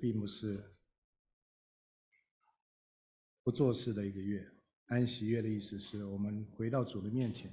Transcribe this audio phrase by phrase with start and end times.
[0.00, 0.62] 并不是
[3.42, 4.46] 不做事的一个月。
[4.86, 7.52] 安息月的意思是我们回到主的面前，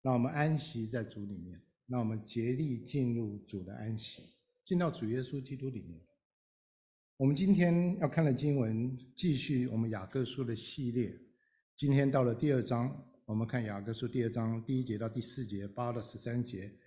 [0.00, 4.22] 让我们安息在主里面，让我们竭力进入主的安息，
[4.64, 6.00] 进到主耶稣基督里面。
[7.16, 11.18] 我们今天要看的经文，继续我们雅各书的系列。
[11.74, 16.78] 今天到了第二章，我们看雅各书第二章第一节到第四节，八到十三节，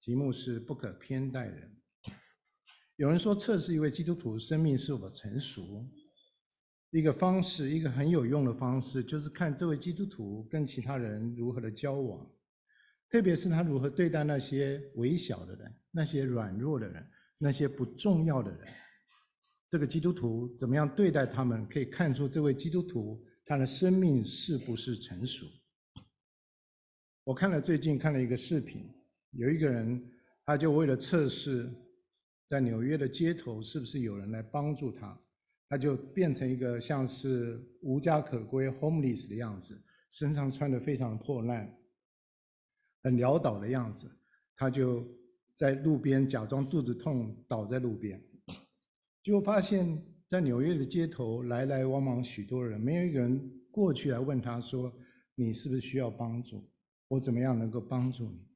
[0.00, 1.76] 题目是不可偏待人。
[2.96, 5.84] 有人说，测试一位基督徒生命是否成熟，
[6.90, 12.24] 一个方式，一个很有用的方式，就是看这位基督徒跟其他人如何的交往，
[13.10, 17.04] 特别是他如何对待那些微小的人、那些软弱的人、
[17.36, 18.60] 那些不重要的人。
[19.68, 25.44] 这个基督徒怎么样对待他们，可以看出这位基督徒他的生命是不是成熟。
[27.24, 28.88] 我看了最近看了一个视频，
[29.32, 30.00] 有一个人
[30.46, 31.68] 他就为了测试。
[32.46, 35.18] 在纽约的街头，是不是有人来帮助他？
[35.68, 41.74] 他就变成一个像是无家可归 （homeless） 的样子，身上穿得非常破烂，
[43.02, 44.08] 很潦倒的样子。
[44.54, 45.04] 他就
[45.54, 48.22] 在路边假装肚子痛，倒在路边。
[49.22, 54.94] 就发现，在纽约的街头来来往往许多人，没有一个人过去来问他说
[55.34, 56.70] ：“你是不是需要帮助？
[57.08, 58.46] 我怎么样能够帮助你？”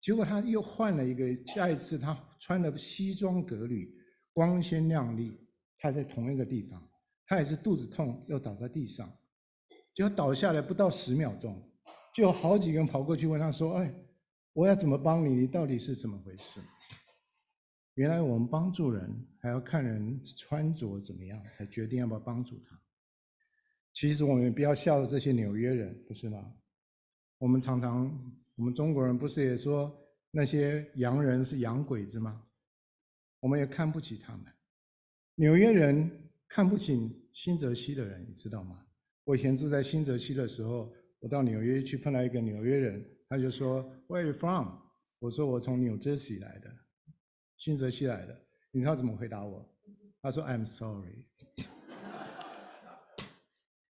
[0.00, 3.94] 结果他又换了一个，下一次他穿的西装革履，
[4.32, 5.38] 光鲜亮丽。
[5.78, 6.90] 他在同一个地方，
[7.24, 9.08] 他也是肚子痛，又倒在地上，
[9.94, 11.70] 结果倒下来不到十秒钟，
[12.12, 13.94] 就有好几个人跑过去问他说：“哎，
[14.52, 15.34] 我要怎么帮你？
[15.34, 16.60] 你到底是怎么回事？”
[17.94, 22.78] 原来我们帮助人还要看人穿着怎么样，才决定要不要帮助他。
[23.92, 26.52] 其实我们不要笑这些纽约人，不是吗？
[27.38, 28.36] 我们常常。
[28.56, 29.90] 我们中国人不是也说
[30.30, 32.46] 那些洋人是洋鬼子吗？
[33.40, 34.46] 我们也看不起他们。
[35.34, 36.10] 纽约人
[36.48, 38.86] 看不起新泽西的人，你知道吗？
[39.24, 44.78] 我以前住在新泽西的时候，我到纽约去碰到一个纽约人，他就说 Where are you from？
[45.18, 46.70] 我说我从 New Jersey 来的，
[47.56, 48.46] 新泽西来的。
[48.70, 49.68] 你知道怎么回答我？
[50.22, 51.24] 他说 I'm sorry。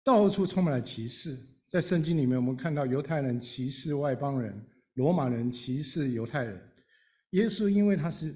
[0.05, 1.37] 到处充满了歧视。
[1.67, 4.67] 在圣经里面，我们看到犹太人歧视外邦人，
[4.99, 6.61] 罗马人歧视犹太人。
[7.31, 8.35] 耶稣因为他是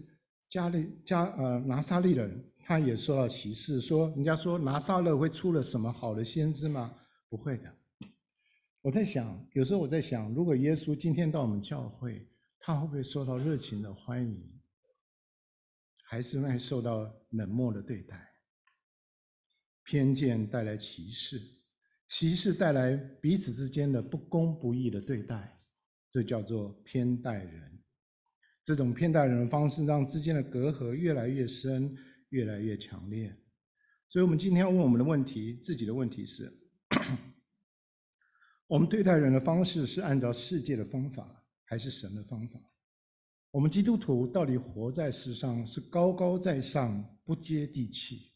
[0.48, 3.80] 加利加呃拿撒勒人，他也受到歧视。
[3.80, 6.94] 说人家说拿撒勒会出了什么好的先知吗？
[7.28, 7.76] 不会的。
[8.80, 12.24] 我在想，有时候我在想，如果耶稣今天到我们教会，
[12.60, 14.60] 他会不会受到热情的欢迎，
[16.04, 18.24] 还是会受到冷漠的对待？
[19.82, 21.42] 偏见带来歧视。
[22.08, 25.58] 歧视带来彼此之间的不公不义的对待，
[26.12, 27.80] 这叫做偏待人。
[28.62, 31.96] 这种偏待人的方式，让之间的隔阂越来越深，
[32.28, 33.34] 越来越强烈。
[34.10, 36.52] 所以，我们今天要问我们的问题，自己的问题是：
[38.68, 42.60] 我们对待人的方式是按照世界的方法，还是神的方法？
[43.50, 48.34] 我们基督徒到底活在世上是高高在上，不接地气，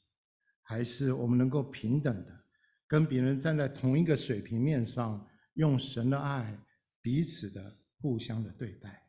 [0.62, 2.44] 还是我们能够平等的？
[2.86, 6.58] 跟别人站在同一个水平面上，用神的爱
[7.06, 9.00] 彼此的互相的对待。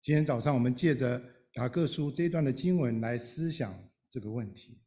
[0.00, 1.20] 今天早上我们借着
[1.54, 3.76] 雅各书这段的经文来思想
[4.08, 4.80] 这个问题，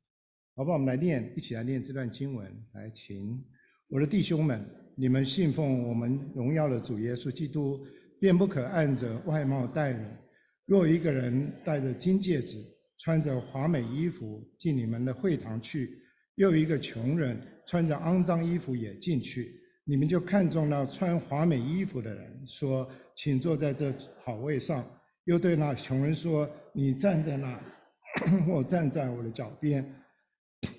[0.55, 0.77] 好不好？
[0.77, 2.49] 我们来念，一起来念这段经文。
[2.71, 3.43] 来，请
[3.89, 4.65] 我的弟兄们，
[4.95, 7.85] 你们信奉我们荣耀的主耶稣基督，
[8.17, 10.17] 便不可按着外貌待人。
[10.63, 12.63] 若一个人戴着金戒指，
[12.99, 16.01] 穿着华美衣服进你们的会堂去，
[16.35, 17.37] 又一个穷人，
[17.67, 19.60] 穿着肮脏衣服也进去，
[19.91, 23.93] 你们就看中那穿华美衣服的人，说：“请坐在这
[24.23, 24.89] 好位上。”
[25.27, 27.61] 又对那穷人说：“你站在那，
[28.47, 29.85] 或站在我的脚边。”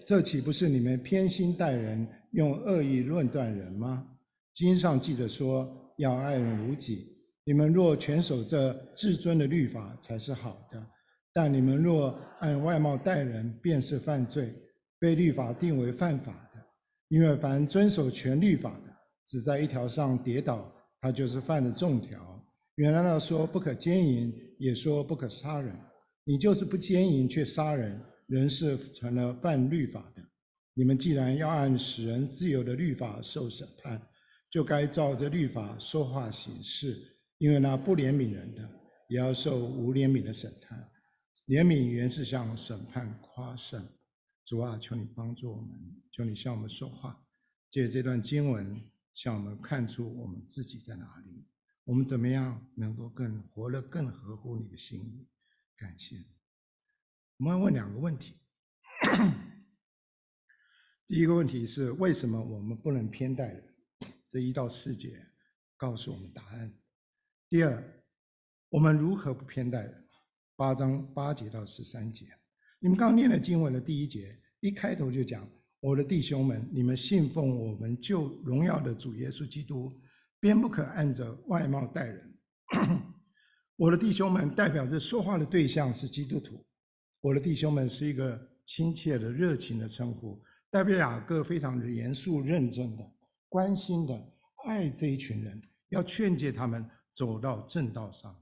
[0.06, 4.02] 这岂不是你们偏心待人，用恶意论断人吗？
[4.54, 10.82] 经上记着说：“要爱人如己。”你们若全守这至尊的律法，才是好的。
[11.34, 14.54] 但你们若按外貌待人，便是犯罪。
[14.98, 16.64] 被律法定为犯法的，
[17.08, 18.80] 因为凡遵守全律法，
[19.24, 22.44] 只在一条上跌倒，他就是犯了众条。
[22.76, 25.76] 原来那说不可奸淫，也说不可杀人，
[26.24, 30.22] 你就是不奸淫却杀人，人是成了犯律法的。
[30.74, 34.00] 你们既然要按使人自由的律法受审判，
[34.50, 36.96] 就该照着律法说话行事，
[37.38, 38.68] 因为那不怜悯人的，
[39.08, 40.88] 也要受无怜悯的审判。
[41.48, 43.86] 怜悯原是向审判夸胜。
[44.44, 45.70] 主啊，求你帮助我们，
[46.10, 47.22] 求你向我们说话，
[47.68, 48.80] 借这段经文
[49.14, 51.46] 向我们看出我们自己在哪里，
[51.84, 55.28] 我们怎么样能够更活得更合乎你的心意？
[55.76, 56.16] 感谢。
[57.38, 58.36] 我们要问两个问题：
[61.08, 63.74] 第一个问题是为什么我们不能偏待人？
[64.28, 65.28] 这一到四节
[65.76, 66.72] 告诉我们答案。
[67.48, 68.04] 第二，
[68.70, 70.08] 我们如何不偏待人？
[70.54, 72.26] 八章八节到十三节，
[72.78, 75.50] 你们刚刚念的经文的第一节，一开头就讲
[75.82, 80.00] ：“我的弟兄们，你们信奉我们救荣耀的主耶稣基督，
[80.38, 82.34] 便不可按着外貌待人。
[83.74, 86.64] ”我的弟兄们代表着说话的对象是基督徒。
[87.20, 90.40] 我的弟兄们是一个亲切的、热情的称呼。
[90.70, 93.04] 代表雅各非常严肃、认真的、
[93.48, 94.32] 关心的
[94.64, 98.32] 爱这一群人，要劝诫他们走到正道上。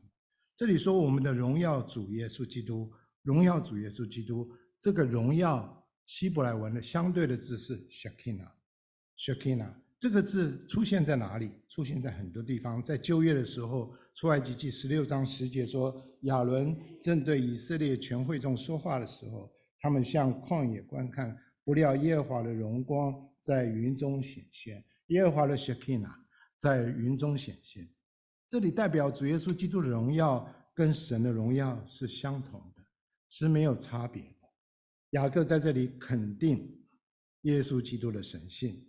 [0.54, 2.92] 这里说我们的荣耀主耶稣基督，
[3.22, 4.46] 荣耀主耶稣基督，
[4.78, 5.79] 这个荣耀
[6.10, 11.52] 希伯来文的相对的字是 shakina，shakina 这个字出现在哪里？
[11.68, 12.82] 出现在很多地方。
[12.82, 19.48] 在旧约的时候，出埃及记十六章十节说，亚伦正对以色列全会众说话的时候，
[19.78, 21.38] 他们向旷野观看。
[21.62, 26.10] 不料耶和华的荣光在云中显现，耶和华的 shakina
[26.56, 27.88] 在云中显现。
[28.48, 32.82] 这里代表主耶稣基督的荣耀跟神的荣耀是相同的，
[33.28, 34.24] 是没有差别。
[35.10, 36.80] 雅各在这里肯定
[37.42, 38.84] 耶稣基督的神性，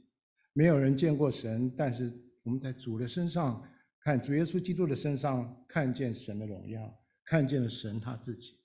[0.54, 2.14] 没有人见过神，但是
[2.44, 3.62] 我们在主的身上
[4.02, 8.60] 看主耶稣基督的身上看见神的荣耀，看见了神他自己。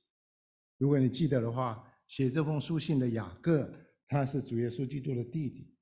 [0.79, 3.73] 如果你记得的话，写这封书信的雅各。
[4.09, 5.75] 他是主耶稣基督的弟弟，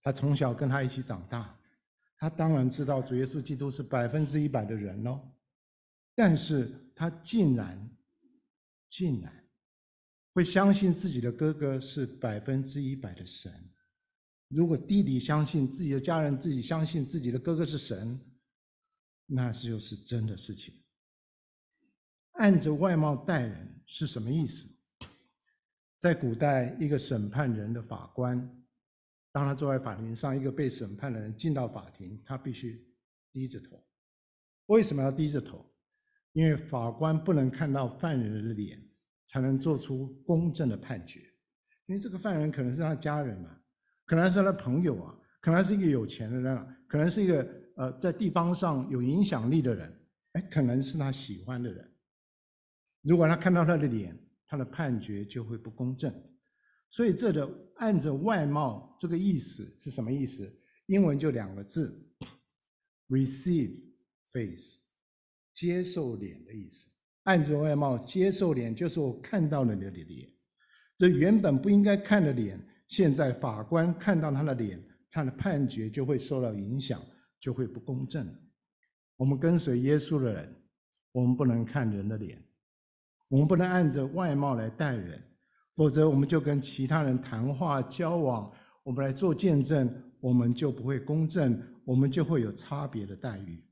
[0.00, 1.58] 他从小跟他一起长大，
[2.16, 5.28] 他当然知道主耶稣基督是百分之一百的人喽，
[6.14, 7.90] 但是他竟然，
[8.88, 9.41] 竟然
[10.32, 13.52] 会相信自己的哥哥是百分之一百的神。
[14.48, 18.20] 如果弟弟相信自己的家人，自己相信自己的哥哥是神，
[19.26, 20.74] 那是就是真的事情。
[22.32, 24.68] 按着外貌待人是什么意思？
[25.98, 28.38] 在古代，一个审判人的法官，
[29.30, 32.86] 当他坐在法庭上，一个被审判的人进到法庭，他必须
[33.32, 33.82] 低着头。
[34.66, 35.72] 为什么要低着头？
[36.32, 38.82] 因为法官不能看到犯人的脸，
[39.26, 41.20] 才能做出公正的判决。
[41.86, 43.60] 因为这个犯人可能是他家人啊，
[44.06, 50.00] 可能是他的朋友啊，可能是一个有钱的人啊，可能是一个呃在地方上有影响力的人，
[50.32, 51.92] 哎，可能是他喜欢的人。
[53.02, 54.16] 如果他看到他的脸，
[54.46, 56.14] 他的判决就会不公正，
[56.88, 60.48] 所以这个按着外貌这个意思是什么意思？
[60.86, 62.08] 英文就两个字
[63.08, 63.82] ，receive
[64.30, 64.78] face，
[65.52, 66.91] 接受脸的意思。
[67.24, 70.28] 按着外貌接受脸，就是我看到了你的脸，
[70.98, 77.00] 这原本不应该看的脸，现在法官看到他的脸，他的判决就会受到影响，
[77.40, 78.26] 就会不公正。
[79.16, 80.54] 我们跟随耶稣的人，
[81.12, 82.42] 我们不能看人的脸。
[83.28, 85.22] 我们不能按着外貌来待人，
[85.74, 88.52] 否则我们就跟其他人谈话交往，
[88.82, 89.90] 我们来做见证，
[90.20, 93.64] 我们就不会公正，我们就会有差别的待遇。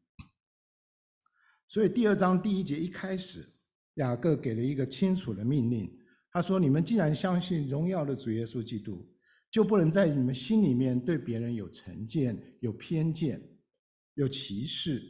[1.70, 3.46] 所以第二章第一节一开始，
[3.94, 5.88] 雅各给了一个清楚的命令，
[6.32, 9.08] 他说：“你们既然相信荣耀的主耶稣基督，
[9.48, 13.40] 就不能在你们心里面对别人有成见、有偏见、
[14.14, 15.00] 有歧视。”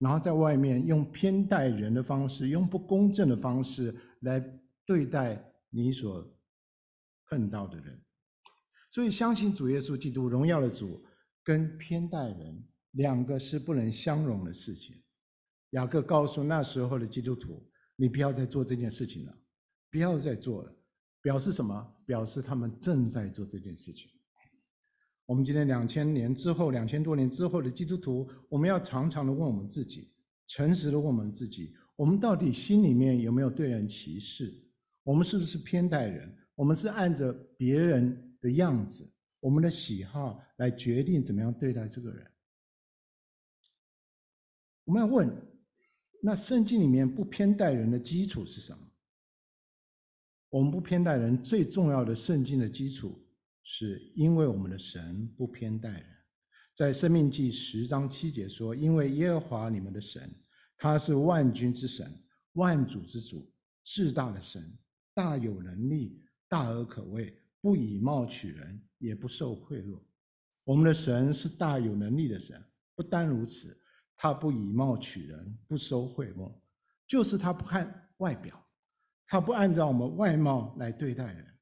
[0.00, 4.42] 然后在外面用偏待人的方式，用不公正的方式来
[4.84, 6.28] 对待你所
[7.28, 8.02] 碰到的人，
[8.90, 11.00] 所以相信主耶稣基督荣耀的主
[11.44, 15.00] 跟偏待人两个是不能相容的事情。
[15.70, 19.38] 雅各告诉那时候的基督徒：“你不要再做这件事情了，
[19.90, 20.76] 不要再做了。”
[21.22, 21.94] 表示什么？
[22.06, 24.10] 表示他们正在做这件事情。
[25.26, 30.12] 我们今天两千年之后，两千多年之后的基督徒，我们要常常的问我们自己，
[30.46, 34.52] 诚实的问我们自己：我们到底心里面有没有对人歧视？
[35.02, 36.36] 我们是不是偏待人？
[36.54, 39.08] 我们是按着别人的样子、
[39.40, 42.26] 我们的喜好来决定怎么样对待这个人？
[44.84, 45.30] 我们要问：
[46.22, 48.86] 那圣经里面不偏待人的基础是什么？
[50.50, 53.26] 我们不偏待人最重要的圣经的基础。
[53.62, 56.06] 是因为我们的神不偏待人，
[56.74, 60.28] 在生命记十章七节说：“因为耶和华你们的神，
[60.76, 62.10] 他是万军之神，
[62.54, 63.48] 万主之主，
[63.84, 64.76] 至大的神，
[65.14, 70.00] 大有能力，大而可畏，不以貌取人，也不受贿赂。”
[70.64, 72.60] 我们的神是大有能力的神，
[72.96, 73.79] 不单如此，
[74.22, 76.52] 他不以貌取人，不收贿赂，
[77.08, 78.68] 就是他不看外表，
[79.26, 81.58] 他不按照我们外貌来对待人。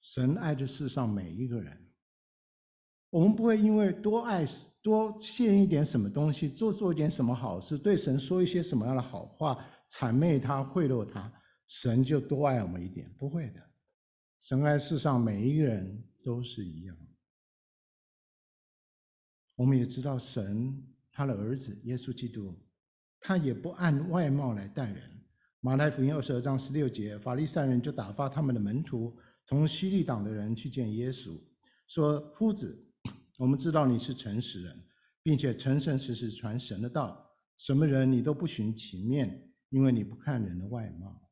[0.00, 1.92] 神爱着世上每一个人，
[3.08, 4.44] 我们不会因为多爱
[4.82, 11.32] 多献一点什么东西，做做一点什么好事，对神说一些什么样的好话，谄媚他、贿赂他，
[11.68, 13.62] 神就多爱我们一点，不会的。
[14.40, 16.96] 神爱世上每一个人都是一样。
[19.54, 22.52] 我们也知道，神他的儿子耶稣基督，
[23.20, 25.10] 他也不按外貌来待人。
[25.60, 29.16] 马太福音二十二章十六节，法利赛人就打发他们的门徒
[29.46, 31.40] 同希律党的人去见耶稣，
[31.86, 32.84] 说：“夫子，
[33.38, 34.84] 我们知道你是诚实人，
[35.22, 41.30] 并且诚诚实实传神的道，什么人你都不徇情面，因为你不看人的外貌。”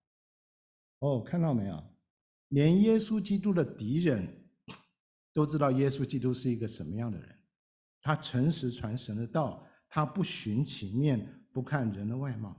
[1.00, 1.84] 哦，看到没有？
[2.48, 4.26] 连耶稣基督的敌人
[5.32, 7.28] 都知道耶稣基督是一个什么样的人。
[8.00, 12.58] 他诚实传神的道，他不徇情面，不看人的外貌。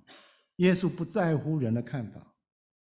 [0.57, 2.35] 耶稣不在乎人的看法，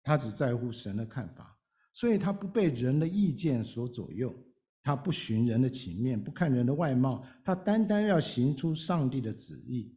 [0.01, 1.59] 他只在乎神的看法，
[1.91, 4.33] 所以他不被人的意见所左右，
[4.81, 9.93] 他不徇人的情面，不看人的外貌，他单单要行出上帝的旨意，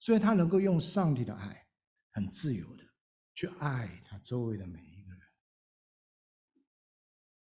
[0.00, 1.64] 所以他能够用上帝的爱，
[2.10, 2.82] 很自由的
[3.32, 5.20] 去爱他周围的每一个人。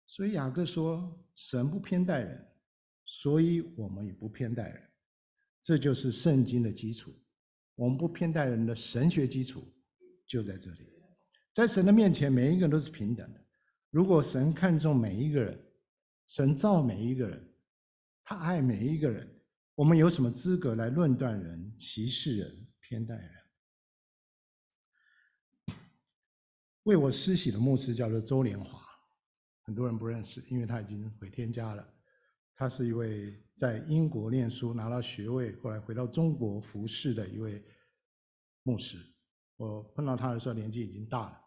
[0.07, 2.47] 所以雅各说，神不偏待人。
[3.07, 4.91] 所以我们也不偏待人，
[5.67, 7.13] 这就是圣经的基础。
[7.75, 9.67] 我们不偏待人的神学基础
[10.25, 10.93] 就在这里。
[11.53, 13.45] 在神的面前，每一个人都是平等的。
[13.91, 15.61] 如果神看重每一个人，
[16.29, 17.53] 神造每一个人，
[18.23, 19.29] 他爱每一个人，
[19.75, 23.33] 我们有什么资格来论断人、歧视人、偏待人？
[26.85, 28.81] 为我施洗的牧师叫做周连华，
[29.65, 31.96] 很多人不认识，因为他已经回天家了。
[32.57, 37.63] 他是一位在英国念书拿到学位，后来回到中国服侍的一位
[38.63, 38.99] 牧师。
[39.57, 41.41] 我碰到他的时候年纪已经大了，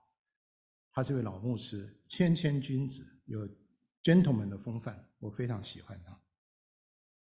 [0.91, 3.47] 他是一位老牧师，谦谦君子，有
[4.03, 6.21] gentleman 的风范，我非常喜欢他。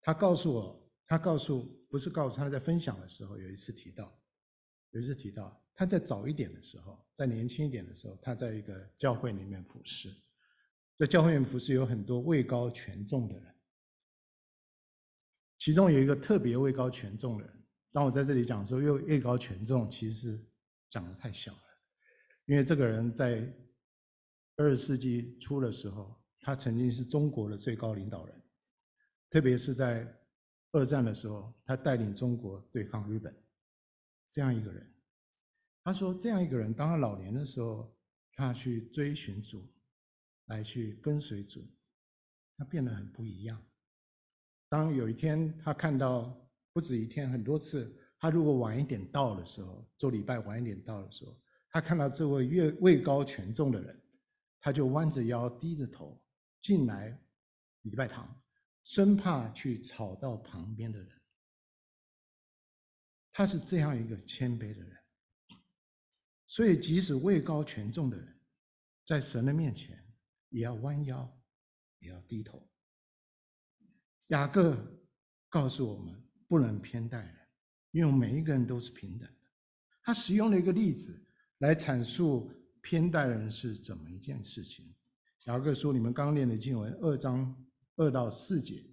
[0.01, 4.21] 他告诉我，他告诉不是告诉他在分享的时候，有一次提到，
[4.91, 10.13] 有一次提到他在早一点的时候，在年轻一点的时候，他在一个教会里面服侍，
[10.97, 13.55] 在教会里面服侍有很多位高权重的人。
[15.59, 20.43] 其中有一个特别位高权重的人，当我在这里讲说又位高权重，其实
[20.89, 21.63] 讲得太小了，
[22.45, 23.53] 因为这个人在
[24.55, 28.41] 二十世纪初的时候，他曾经是中国的最高领导人，
[29.29, 30.17] 特别是在
[30.71, 33.35] 二战的时候，他带领中国对抗日本，
[34.29, 34.95] 这样一个人。
[35.83, 37.97] 他说，这样一个人，当他老年的时候，
[38.33, 39.73] 他去追寻主，
[40.45, 41.67] 来去跟随主，
[42.57, 43.61] 他变得很不一样。
[44.69, 46.39] 当有一天他看到
[46.71, 51.35] 不止一天，很多次，他如果晚一点到的时候，做礼拜晚一点到的时候，
[51.71, 53.99] 他看到这位越位高权重的人，
[54.61, 56.23] 他就弯着腰、低着头
[56.61, 57.19] 进来
[57.81, 58.39] 礼拜堂，
[58.83, 61.09] 生怕去吵到旁边的人。
[63.31, 64.97] 他是这样一个谦卑的人，
[66.45, 68.39] 所以即使位高权重的人，
[69.03, 69.97] 在神的面前
[70.49, 71.41] 也要弯腰，
[71.99, 72.68] 也要低头。
[74.29, 74.77] 雅各
[75.49, 76.15] 告诉我们，
[76.47, 77.35] 不能偏待人，
[77.91, 79.35] 因为每一个人都是平等的。
[80.03, 81.19] 他使用了一个例子
[81.59, 84.85] 来阐述偏待人是怎么一件事情。
[85.45, 87.55] 雅各说：“你们刚念的经文，二章
[87.95, 88.83] 二到四节，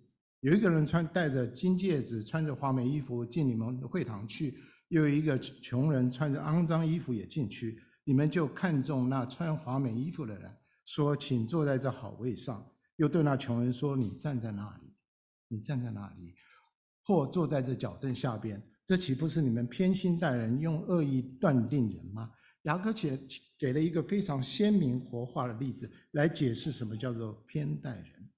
[0.40, 4.55] 有一个人穿戴着金戒指，穿着华美衣服进你们的会堂去；
[4.88, 7.78] 又有一个穷人穿着肮脏衣服也进去。
[8.05, 10.50] 你们就看中那穿华美衣服的人，
[10.87, 12.66] 说：‘请坐在这好位上。’
[12.97, 14.86] 又对那穷人说：‘你站在那里。’”
[15.49, 16.35] 你站在哪里，
[17.05, 22.33] 或坐在这脚凳下边，这岂不是你们偏心待人，用恶意断定人吗？
[22.62, 23.17] 雅各且
[23.57, 28.31] 给了一个非常鲜明活化的例子来解释什么叫做偏待人。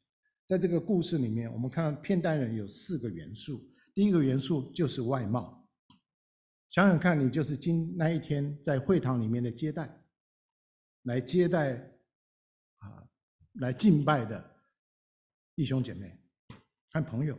[0.44, 3.66] 在这个故事里面，我们看到偏待人有四个元素。
[3.94, 5.66] 第一个元素就是外貌。
[6.68, 10.02] 想想看，你就是今那一天在会堂里面的接待，
[11.04, 11.74] 来接待
[12.78, 13.08] 啊，
[13.54, 14.62] 来敬拜的
[15.56, 16.20] 弟兄姐妹。
[16.92, 17.38] 看朋友，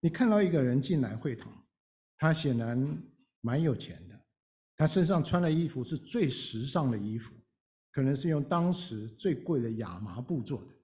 [0.00, 1.52] 你看到一个人进来会堂，
[2.16, 3.02] 他显然
[3.40, 4.18] 蛮有钱的，
[4.76, 7.34] 他身上穿的衣服是最时尚的衣服，
[7.90, 10.74] 可能是用当时最贵的亚麻布做的。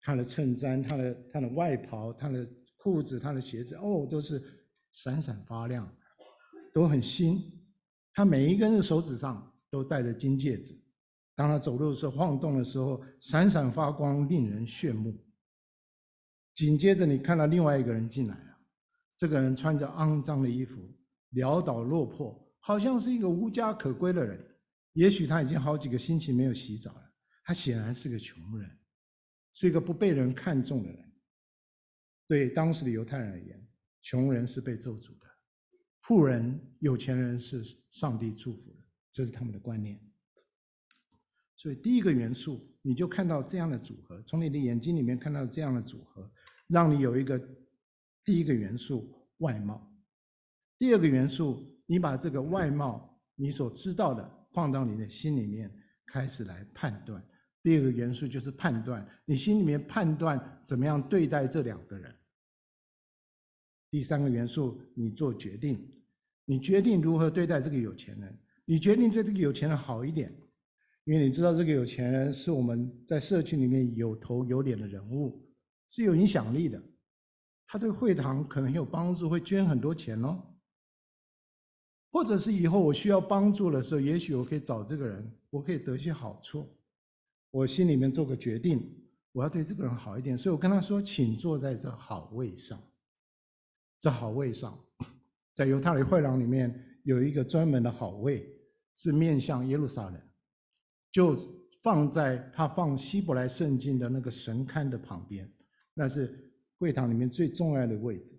[0.00, 4.40] 他的衬衫、他的他的外袍、他的裤子、他的鞋子，哦，都是
[4.92, 5.92] 闪闪发亮，
[6.72, 7.42] 都很新。
[8.14, 10.74] 他每一根的手指上都戴着金戒指，
[11.34, 15.14] 当他走路的时候、晃动的时候，闪闪发光，令人炫目。
[16.58, 18.58] 紧接着，你看到另外一个人进来了，
[19.16, 20.92] 这个人穿着肮脏的衣服，
[21.34, 24.44] 潦倒落魄，好像是一个无家可归的人。
[24.94, 27.14] 也许他已经好几个星期没有洗澡了。
[27.44, 28.68] 他显然是个穷人，
[29.52, 31.12] 是一个不被人看重的人。
[32.26, 33.68] 对当时的犹太人而言，
[34.02, 35.26] 穷人是被咒诅的，
[36.00, 38.80] 富人、有钱人是上帝祝福的，
[39.12, 39.96] 这是他们的观念。
[41.54, 46.28] 所以第一个元素，你就看到这样的组合，从你的眼睛里面看到这样的组合，
[46.68, 47.38] 让你有一个
[48.24, 49.84] 第一个元素外貌。
[50.78, 55.70] 第二个元素，你把这个外貌你所知道的放到你的心里面，
[56.06, 57.22] 开始来判断。
[57.62, 62.14] 第二个元素就是判断，你心里面判断怎么样对待这两个人。
[63.90, 65.90] 第三个元素，你做决定，
[66.44, 70.32] 你决定如何对待这个有钱人，你决定对这个有钱人好一点。
[71.04, 75.47] 因为你知道这个有钱人是我们在社区里面有头有脸的人物，
[75.88, 76.80] 是有影响力的。
[77.66, 80.42] 他对会堂可能有帮助，会捐很多钱哦。
[82.10, 86.66] 或者是以后我需要帮助的时候，也许我可以找这个人，我可以得些好处。
[87.50, 88.82] 我心里面做个决定，
[89.32, 92.80] 我要对这个人好一点，所以我跟他说：“请坐在这好位上。”
[94.00, 94.78] 这好位上，
[95.52, 98.48] 在犹太的会堂里面有一个专门的好位，
[98.94, 100.22] 是面向耶路撒冷。
[101.10, 101.36] 就
[101.82, 105.50] 放在他放希伯来圣经的那个神龛的旁边，
[105.98, 108.32] 那是会堂里面最重要的位置。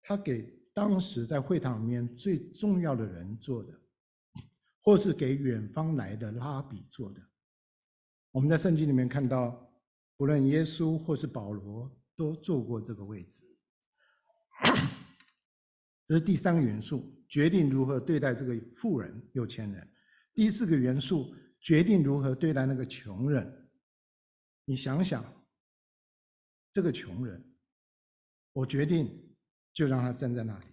[0.00, 3.72] 他给当时在会堂里面最重要的人坐的，
[4.80, 7.20] 或是给远方来的拉比坐的。
[8.30, 9.68] 我们在圣经里面看到，
[10.16, 13.42] 不论耶稣或是保罗都坐过这个位置。
[16.06, 19.90] 这是第三个元素，决定如何对待这个富人、有钱人。
[20.32, 21.34] 第四个元素。
[21.64, 23.68] 决定如何对待那个穷人，
[24.64, 25.24] 你想想，
[26.72, 27.54] 这个穷人，
[28.52, 29.36] 我决定
[29.72, 30.66] 就让他站在那里，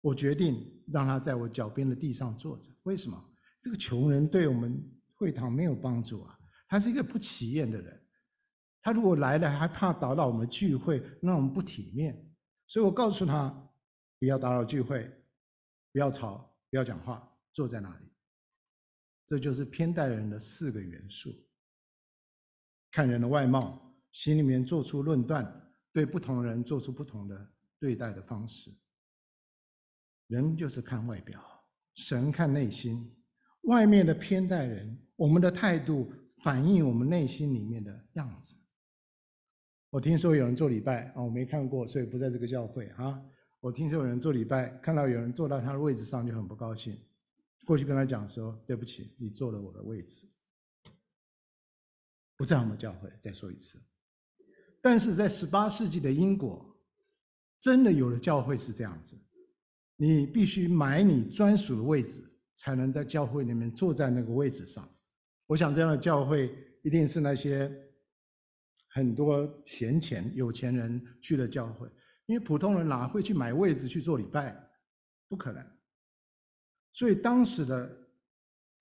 [0.00, 2.70] 我决定让他在我脚边的地上坐着。
[2.82, 3.32] 为什么？
[3.62, 4.84] 这个穷人对我们
[5.14, 6.38] 会堂没有帮助啊，
[6.68, 8.06] 他是一个不起眼的人，
[8.82, 12.28] 他如果来了还怕打扰我们聚会，让我们不体面，
[12.66, 13.72] 所以我告诉他，
[14.18, 15.08] 不要打扰聚会，
[15.92, 18.06] 不要吵，不要讲话，坐在那里。
[19.24, 21.30] 这就是偏待人的四个元素：
[22.92, 23.85] 看人的外貌，
[24.16, 25.44] 心里面做出论断，
[25.92, 28.74] 对不同人做出不同的对待的方式。
[30.28, 31.38] 人就是看外表，
[31.92, 33.14] 神看内心。
[33.64, 36.10] 外面的偏待人，我们的态度
[36.42, 38.56] 反映我们内心里面的样子。
[39.90, 43.22] 我听说有人做礼拜啊，我没看过，所以不在这个教会啊。
[43.60, 46.98] 我听说有人做礼拜，看到有人坐到他的位置上就很不高兴。
[47.66, 50.26] 过去跟他讲说：“对不起，你坐了我的位置，
[52.34, 53.78] 不在我们教会。”再说一次，
[54.88, 56.64] 但是在十八世纪的英国，
[57.58, 59.18] 真的有的教会是这样子，
[59.96, 62.22] 你必须买你专属的位置，
[62.54, 64.88] 才能在教会里面坐在那个位置上。
[65.48, 67.68] 我想这样的教会一定是那些
[68.90, 71.90] 很多闲钱、有钱人去的教会，
[72.26, 74.56] 因为普通人哪会去买位置去做礼拜？
[75.26, 75.66] 不可能。
[76.92, 77.90] 所以当时的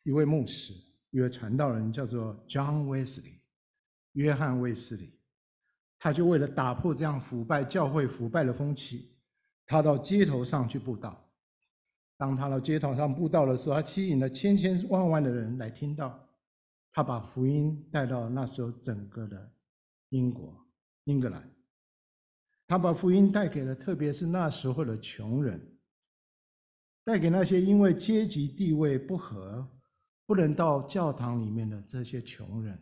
[0.03, 0.71] 一位牧师，
[1.09, 3.39] 一位传道人叫做 John Wesley，
[4.11, 5.19] 约翰卫斯理，
[6.05, 9.09] 他就为了打破这样腐败教会腐败的风气，
[9.65, 11.19] 他到街头上去布道。
[12.15, 16.29] 当他到街头上布道的时候，他吸引了千千万万的人来听到，
[16.91, 19.51] 他把福音带到那时候整个的
[20.09, 20.55] 英国、
[21.05, 21.51] 英格兰，
[22.67, 25.59] 他把福音带给了特别是那时候的穷人。
[27.03, 29.67] 带给那些因为阶级地位不合，
[30.27, 32.79] 不能到教堂里面的这些穷人，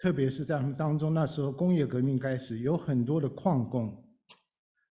[0.00, 4.02] 特别是在他们当中，那时候工业革命开始，有很多的矿工，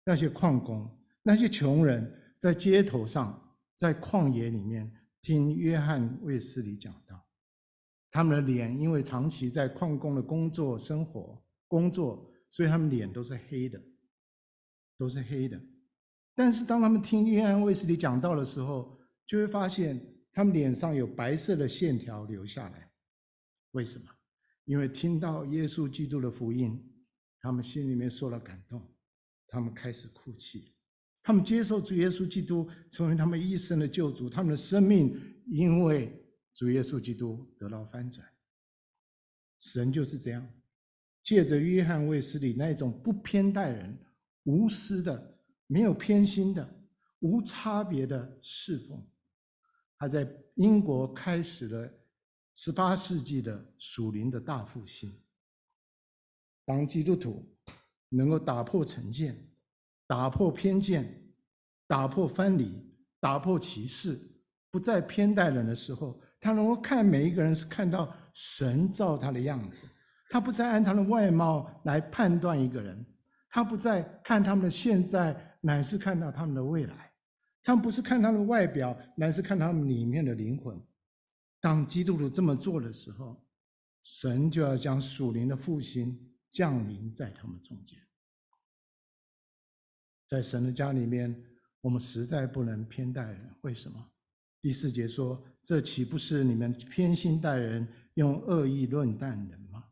[0.04, 0.86] 那些矿工，
[1.22, 4.92] 那些穷人在街头上，在旷野里面
[5.22, 7.26] 听约翰卫斯理讲道，
[8.10, 13.82] 他们的脸因为长期在矿工的工作生活工作，所以他们脸都是黑的，
[14.98, 15.58] 都是黑的。
[16.34, 19.98] 但是当他们听约翰卫斯理讲道的时候，就会发现
[20.32, 22.90] 他们脸上有白色的线条留下来。
[23.70, 24.04] 为什么？
[24.68, 26.78] 因为听到耶稣基督的福音，
[27.40, 28.94] 他们心里面受了感动，
[29.48, 30.74] 他们开始哭泣，
[31.22, 38.28] 他们接受主耶稣基督成为他们一生的救主，他们的生命因为主耶稣基督得到翻转。
[39.58, 40.46] 神就是这样，
[41.24, 43.98] 借着约翰卫斯理那种不偏待人、
[44.44, 45.34] 无私的。
[45.70, 46.66] 没有偏心的、
[47.18, 49.06] 无差别的侍奉，
[49.98, 51.92] 他在英国开始了
[52.60, 55.16] 十八世纪的属灵的大复兴。
[56.64, 57.48] 当基督徒
[58.08, 59.48] 能够打破成见、
[60.08, 61.22] 打破偏见、
[61.86, 62.84] 打破藩篱、
[63.20, 64.18] 打破歧视，
[64.72, 69.84] 不再偏待人的时候，他能够看每一个人是看到神造他的样子，
[70.28, 73.06] 他不再按他的外貌来判断一个人，
[73.48, 75.44] 他不再看他们的现在。
[75.60, 77.12] 乃是看到他们的未来，
[77.62, 80.80] 他们不是看他们的外表，乃是看他们里面的灵魂。
[81.60, 83.44] 当基督徒这么做的时候，
[84.02, 87.98] 神就要将属灵的复兴降临在他们中间。
[90.26, 91.44] 在神的家里面，
[91.80, 93.54] 我们实在不能偏待人。
[93.62, 94.10] 为什么？
[94.60, 99.84] 第四节说：“这岂不是你们偏心待人，用恶意论断人吗？”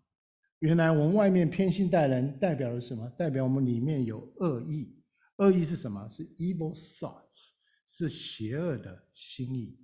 [0.61, 3.09] 原来我们外面偏心待人，代表了什么？
[3.11, 4.95] 代表我们里面有恶意。
[5.37, 6.09] 恶意是什么？
[6.09, 7.51] 是 evil thoughts，
[7.87, 9.79] 是邪恶的心意。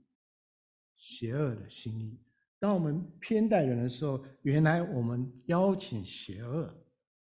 [0.94, 2.20] 邪恶的心意。
[2.58, 6.72] 当我们偏待人的时候，原来我们邀请邪恶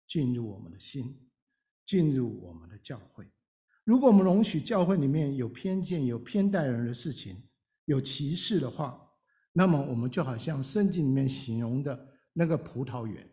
[0.07, 1.16] 进入我们的心，
[1.85, 3.25] 进入我们的教会。
[3.85, 7.42] 如果我们容许教会里面有偏见、有偏待人的事情、
[7.85, 9.01] 有歧视的话，
[9.53, 13.29] 那么我们就好像圣经里面形容的那个葡萄园。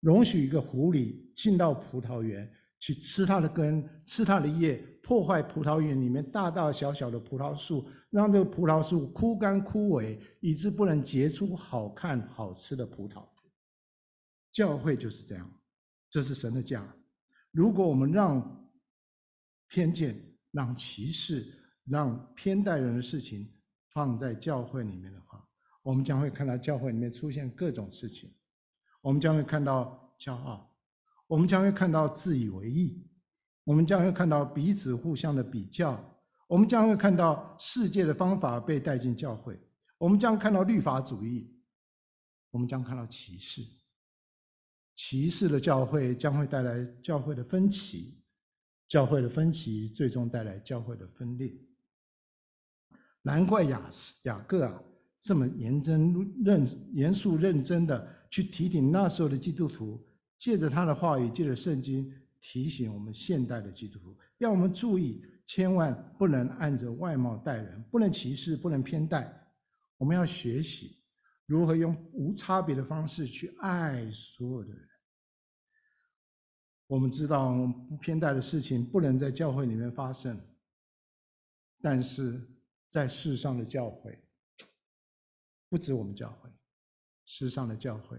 [0.00, 13.26] 容许一个狐狸进到葡萄园去吃它的根、吃它的叶，破坏葡萄园里面大大小小的葡萄树，让这个葡萄树枯干枯萎，以致不能结出好看好吃的葡萄。
[14.52, 15.50] 教会就是这样，
[16.10, 16.86] 这是神的家。
[17.52, 18.70] 如果我们让
[19.68, 21.54] 偏见、让歧视、
[21.86, 23.50] 让偏待人的事情
[23.94, 25.42] 放在教会里面的话，
[25.82, 28.30] 我们将会看到教会里面出现各种事情。
[29.00, 30.70] 我们将会看到骄傲，
[31.26, 33.07] 我们将会看到自以为意，
[33.68, 36.02] 我们将会看到彼此互相的比较，
[36.46, 39.60] 我们将会看到世界的方法被带进教会，
[39.98, 41.54] 我们将看到律法主义，
[42.50, 43.60] 我们将看到歧视，
[44.94, 48.22] 歧视的教会将会带来教会的分歧，
[48.88, 51.52] 教会的分歧最终带来教会的分裂。
[53.20, 53.90] 难怪雅
[54.22, 54.82] 雅各啊
[55.20, 58.16] 这么严真认严肃认真的。
[58.30, 60.02] 去提醒那时候的基督徒，
[60.38, 69.34] 借着他的话语，借着圣经提醒我们现代的基督徒，要我们注意，千万不能按着外貌待人，不能歧视，不能偏待。
[69.96, 71.02] 我们要学习
[71.46, 74.88] 如何用无差别的方式去爱所有的人。
[76.86, 77.54] 我们知道
[77.88, 80.40] 不偏待的事情不能在教会里面发生，
[81.82, 82.48] 但是
[82.88, 84.18] 在世上的教会，
[85.68, 86.50] 不止我们教会。
[87.26, 88.18] 世上的教会，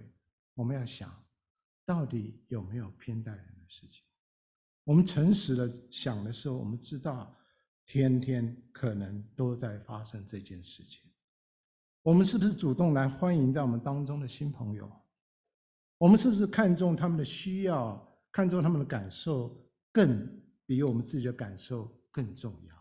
[0.53, 1.25] 我们要想，
[1.83, 4.03] 到底有没有偏待人的事情？
[4.89, 7.31] 我们诚实的想的时候，我们知道，
[7.85, 11.03] 天天可能都在发生这件事情。
[12.01, 14.91] 我们是不是主动来欢迎在我们当中的新朋友？
[15.99, 19.55] 我们是不是看重他们的需要，看重他们的感受，
[19.91, 20.27] 更
[20.65, 22.75] 比我们自己的感受更重要？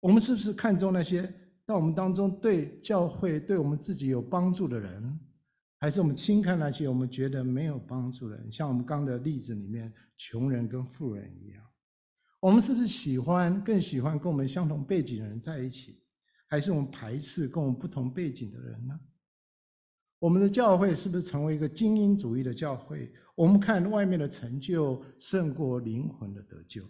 [0.00, 1.32] 我们是不是看重那些？
[1.64, 5.20] 到我们当中，对教会、对我们自己有帮助的人，
[5.80, 8.52] 还是我们轻看那些我们觉得没有帮助的人？
[8.52, 11.64] 像我们刚刚的例子里面，穷人跟富人一样，
[12.38, 16.02] 我们是不是喜欢、更喜欢跟我们相同背景的人在一起，
[16.48, 19.00] 还是我们排斥跟我们不同背景的人呢？
[20.18, 23.10] 我们的教会是不是成为一个精英主义的教会？
[23.34, 26.84] 我们看外面的成就胜过灵魂的得救。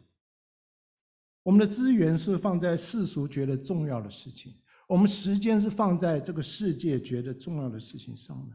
[1.45, 4.53] 我们的资源是放在世俗觉得重要的事情。
[4.89, 8.55] 我们时间是放在这个世界觉得重要的事情上呢？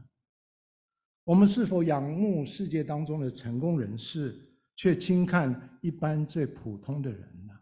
[1.26, 7.60] 我们是否仰慕世界当中的成功人士，却轻看一般最普通的人呢？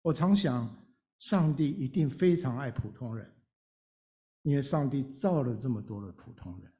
[0.00, 0.74] 我常想，
[1.18, 3.30] 上帝一定非常爱普通人，
[4.40, 6.72] 因为上帝造了这么多的普通人。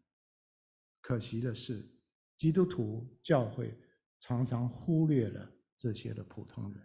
[1.02, 1.86] 可惜的是，
[2.34, 3.78] 基督徒教会
[4.18, 6.82] 常常忽略了这些的普通人。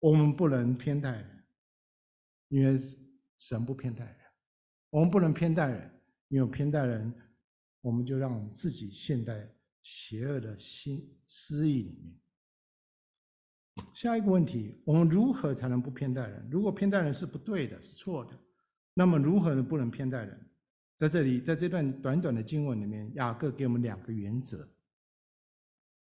[0.00, 1.44] 我们不能偏待人。
[2.48, 2.78] 因为
[3.38, 4.18] 神不偏待人，
[4.90, 5.95] 我们不能偏待人，
[6.28, 7.12] 因为偏待人，
[7.80, 9.48] 我们就让我们自己陷在
[9.82, 12.18] 邪恶的心思意里面。
[13.92, 16.48] 下一个问题，我们如何才能不偏待人？
[16.50, 18.38] 如果偏待人是不对的，是错的，
[18.94, 20.50] 那么如何能不能偏待人？
[20.96, 24.66] 在这里，在这段短短的经文里面，雅各给我们两个原则，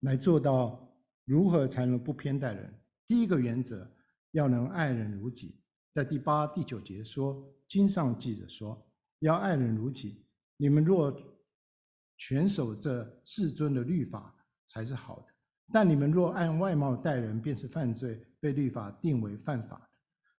[0.01, 0.93] 来做到
[1.25, 2.83] 如何才能不偏待人。
[3.07, 3.89] 第一个原则，
[4.33, 5.61] 要能爱人如己。
[5.95, 8.92] 在第八、第九节说，经上记着说，
[9.23, 10.25] 要爱人如己。
[10.57, 11.17] 你们若
[12.17, 14.35] 全守这至尊的律法，
[14.67, 15.27] 才是好的。
[15.73, 19.89] 但你们若按外貌待人，便是犯罪，被律法定为犯法。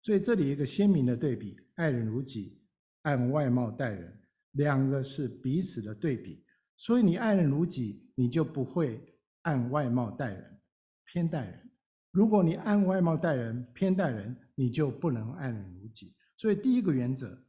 [0.02, 2.62] 所以这里一个鲜明的对比：爱人如己，
[3.04, 6.46] 按外貌待人，两个是彼此的对比。
[6.76, 9.02] 所以你爱人如己，你就不会
[9.44, 10.62] 按外貌待人，
[11.06, 11.72] 偏待人。
[12.12, 16.14] 如果你按外貌待人，偏待人，你就不能爱人如己。
[16.38, 17.43] 所以第一个原则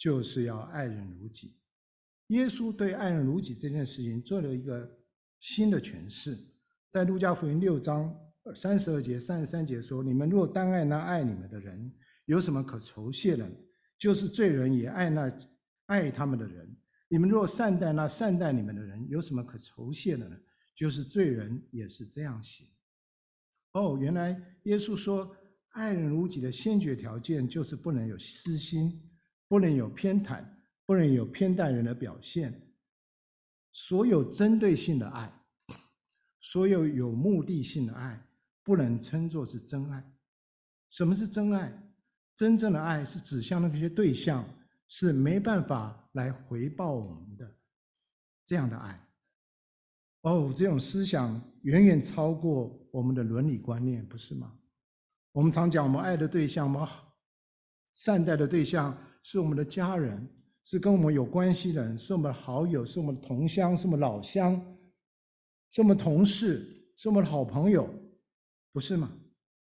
[0.00, 1.54] 就是要爱人如己。
[2.28, 4.90] 耶稣对爱人如己这件事情做了一个
[5.40, 6.38] 新的诠释，
[6.90, 8.10] 在路加福音六章
[8.56, 11.92] 三十二节、三十三节说：“你们若单爱那爱你们的人，
[12.24, 13.46] 有什么可酬谢的？
[13.98, 15.30] 就是罪人也爱那
[15.84, 16.74] 爱他们的人。
[17.08, 20.34] 你们若善待那善待你们的人，有什么可酬谢的呢？
[20.74, 22.66] 就是罪人也是这样行。
[23.72, 25.36] 哦，原来耶稣说，
[25.72, 28.98] 爱人如己的先决条件就是不能有私心，
[29.50, 30.44] 不能有偏袒，
[30.86, 32.72] 不能有偏待人的表现。
[33.72, 35.28] 所有针对性的爱，
[36.38, 38.24] 所有有目的性的爱，
[38.62, 40.08] 不能称作是真爱。
[40.88, 41.72] 什么是真爱？
[42.36, 44.48] 真正的爱是指向那些对象，
[44.86, 47.58] 是没办法来回报我们的
[48.44, 49.08] 这样的爱。
[50.20, 54.56] 哦，这种思想远远超过我们的伦理观念，不是吗？
[55.32, 56.88] 我们常讲，我们爱的对象，我们
[57.94, 60.28] 善待的对象，是我们的家人，
[60.64, 64.54] 是跟我们有关系的人，是我们的好友，是我们的同乡，是我们老乡，
[65.70, 67.88] 是我们同事，是我们的好朋友，
[68.72, 69.12] 不是吗？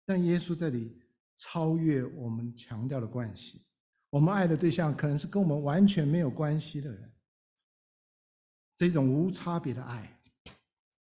[0.05, 1.01] 但耶稣这里
[1.37, 3.65] 超越我们强调的关系，
[4.11, 7.13] 我们爱的对象可能是跟我们完全没有关系的人。
[8.77, 10.21] 这种无差别的爱，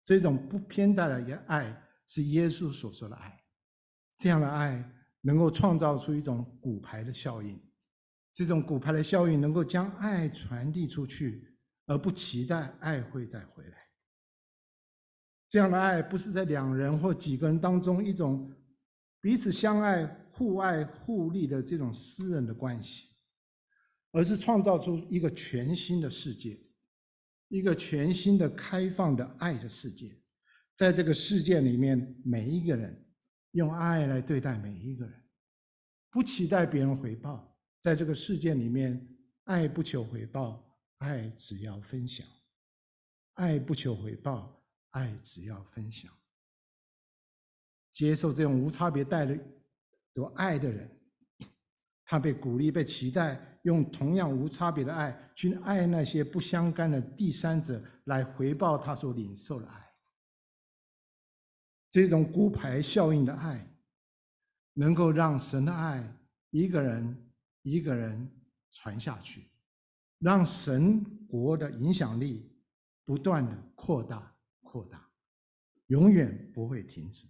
[0.03, 3.40] 这种不偏待的爱，是耶稣所说的爱。
[4.16, 4.85] 这样的爱
[5.20, 7.57] 能够创造出一种骨牌的效应，
[8.38, 11.53] 这种骨牌的效应能够将爱传递出去，
[11.87, 13.77] 而不期待爱会再回来。
[15.48, 18.55] 这样的爱不是在两人或几个人当中一种
[19.20, 23.09] 彼此相爱、互爱互利的这种私人的关系，
[24.12, 26.57] 而是创造出一个全新的世界，
[27.48, 30.16] 一个全新的开放的爱的世界。
[30.77, 33.05] 在这个世界里面，每一个人。
[33.53, 35.24] 用爱来对待每一个人，
[36.11, 37.47] 不期待别人回报。
[37.80, 39.06] 在这个世界里面，
[39.44, 40.62] 爱不求回报，
[40.98, 42.26] 爱只要分享。
[43.34, 46.12] 爱不求回报，爱只要分享。
[47.92, 49.38] 接受这种无差别待的
[50.14, 50.90] 有爱的人，
[52.04, 59.94] 他被鼓励、被期待，用同样无差别的爱去爱那些不相干的第三者，来回报他所领受的爱。
[61.90, 63.72] 这种孤牌效应的爱，
[64.74, 66.16] 能够让神的爱
[66.50, 67.27] 一个人
[67.70, 68.31] 一个人
[68.70, 69.44] 传下去，
[70.18, 72.50] 让神国的影响力
[73.04, 75.09] 不断的扩大扩大，
[75.87, 77.26] 永远不会停止。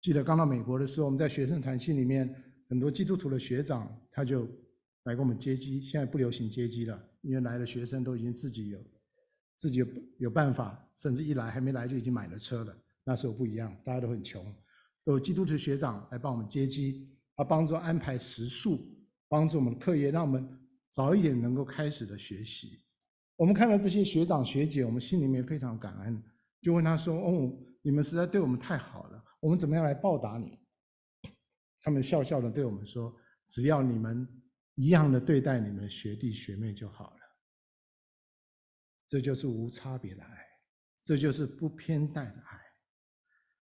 [0.00, 2.32] 记得刚到美国的时候，我们在学生团契里面，
[2.68, 4.46] 很多基督徒的学长他就
[5.04, 5.80] 来给我们接机。
[5.80, 8.84] 现在不流行接机了，因为来的学生都已经自己有
[9.56, 9.86] 自己有
[10.18, 12.76] 有办法，甚至一来还没来就已经买了车了。
[13.04, 14.44] 那时候不一样，大家都很穷，
[15.04, 18.80] 都有基督徒学长来帮我们接机，他帮助安排食宿，
[19.28, 20.48] 帮助我们的课业，让我们
[20.88, 22.82] 早一点能够开始的学习。
[23.36, 26.22] 我们看到这些学长学姐，我们心里面非常感恩，
[26.62, 30.58] 就问他说：“哦，你们实在对我们太好了，我们怎么样来报答你？”
[31.82, 33.14] 他们笑笑的对我们说
[33.46, 34.26] ：“只要你们
[34.74, 37.20] 一样的对待你们的学弟学妹就好了。”
[39.06, 40.46] 这就是无差别的爱，
[41.04, 42.60] 这就是不偏待的爱。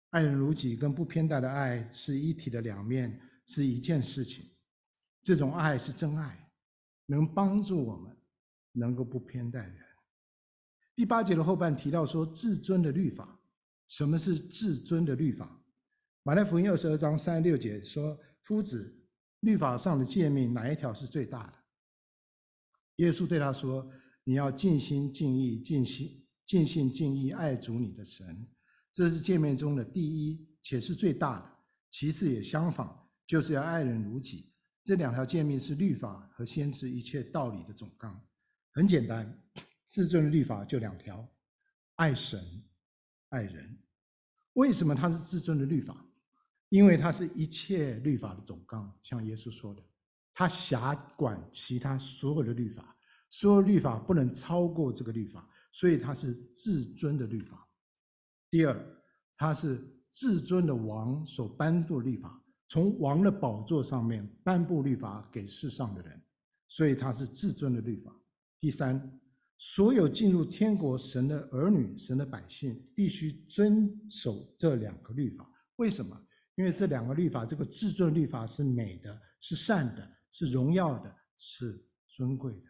[0.10, 3.18] 爱人如己跟不偏待的爱是一体的两面，
[3.52, 4.46] 是一件事情。
[5.22, 6.50] 这种爱是真爱，
[7.06, 8.16] 能帮助我们
[8.72, 9.78] 能够不偏待人。
[10.96, 13.38] 第八节的后半提到说，至尊的律法。
[13.90, 15.62] 什么是至尊的律法？
[16.24, 18.98] 马太福音二十二章三十六节说：“夫子，
[19.42, 21.54] 律法上的诫命哪一条是最大的？”
[23.04, 23.92] 耶稣对他说
[24.24, 28.48] ：“你要尽心尽意尽心尽心尽意爱主你的神。”
[28.94, 31.52] 这是诫命中的第一，且是最大的。
[31.90, 34.52] 其次也相仿，就是要爱人如己。
[34.84, 38.20] 这两条诫命是律法和先知一切道理的总纲。
[38.74, 39.42] 很简单，
[39.88, 41.28] 至尊的律法就两条：
[41.96, 42.40] 爱神、
[43.30, 43.78] 爱人。
[44.54, 46.06] 为什么它是至尊的律法？
[46.70, 48.92] 因为它是一切律法的总纲。
[49.04, 49.84] 像耶稣说的，
[50.34, 52.98] 他辖管其他所有的律法，
[53.30, 57.68] 所有律法不能超过这个律法，所以它是至尊的律法。
[58.50, 59.04] 第二，
[59.38, 62.41] 他是至尊的王所颁布的律法，
[62.72, 66.24] 从王的宝座上面颁布律法给世上的人，
[66.70, 68.18] 所以他是至尊的律法。
[68.62, 69.20] 第三，
[69.58, 75.46] 所有进入天国神的儿女、神的百姓，必须遵守这两个律法。
[75.76, 76.18] 为什么？
[76.56, 82.70] 因为这两个律法，这个至尊律法是美的，是善的，是荣耀的，是尊贵的。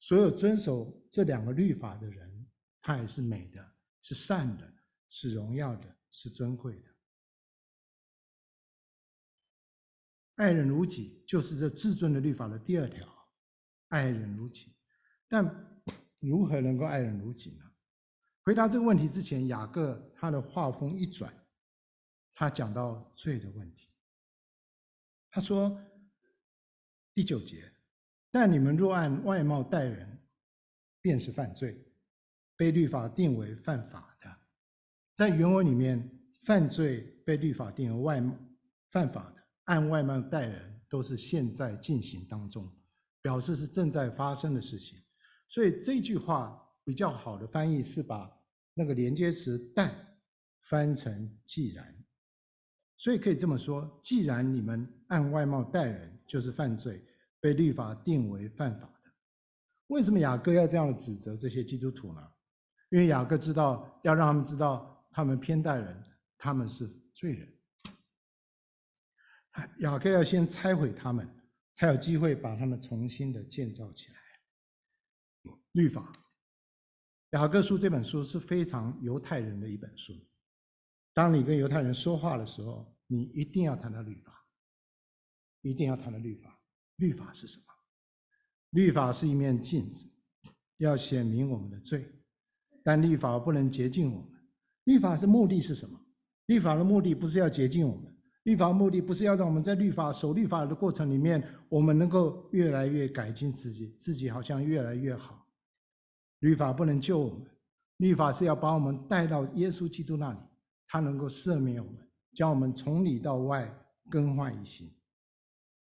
[0.00, 2.48] 所有遵守这两个律法的人，
[2.82, 3.64] 他也是美的，
[4.00, 4.68] 是善的。
[5.08, 6.89] 是荣耀的，是尊贵的。
[10.40, 13.06] 爱人如己，就是这至尊的律法的第二条，
[13.88, 14.74] 爱人如己。
[15.28, 15.44] 但
[16.18, 17.70] 如何能够爱人如己呢？
[18.42, 21.30] 回答这个问题之前，雅各他的话锋一转，
[22.34, 23.90] 他讲到罪的问题。
[25.30, 25.78] 他说
[27.14, 27.70] 第九节，
[28.30, 30.18] 但你们若按外貌待人，
[31.02, 31.78] 便是犯罪，
[32.56, 34.38] 被律法定为犯法的。
[35.14, 36.10] 在原文里面，
[36.44, 38.34] 犯罪被律法定为外貌
[38.88, 39.39] 犯法的，
[39.70, 42.68] 按外貌待人，都是现在进行当中，
[43.22, 44.98] 表示是正在发生的事情。
[45.46, 48.28] 所以这句话比较好的翻译是把
[48.74, 49.94] 那个连接词“但”
[50.68, 52.04] 翻成“既然”。
[52.98, 57.00] 所以可以这么说：既然你们按外貌待人，就是犯罪，
[57.40, 59.10] 被律法定为犯法的。
[59.86, 62.20] 为什么雅各要这样指责这些基督徒呢？
[62.90, 66.04] 因为雅各知道，要让他们知道，他们偏待人，
[66.36, 67.48] 他们是罪人。
[69.78, 71.28] 雅各要先拆毁他们，
[71.74, 74.18] 才有机会把他们重新的建造起来。
[75.72, 76.12] 律法，
[77.30, 80.14] 雅各书这本书是非常犹太人的一本书。
[81.12, 84.46] 当你跟犹太人说话的时候，你一定要谈到律法，
[85.62, 86.60] 一定要谈到律法。
[86.96, 87.64] 律法是什么？
[88.70, 90.06] 律法是一面镜子，
[90.76, 92.12] 要显明我们的罪，
[92.84, 94.40] 但律法不能洁净我们。
[94.84, 95.98] 律法的目的是什么？
[96.46, 98.19] 律法的目的不是要洁净我们，
[98.50, 105.46] 律法目的不是要让我们在律法守律法的过程里面，我们能够越来越改进自己，自己好像越来越好。
[106.40, 107.46] 律法不能救我们，
[107.98, 110.38] 律法是要把我们带到耶稣基督那里。
[110.88, 113.72] 他能够赦免我们，将我们从里到外
[114.08, 114.92] 更换一新。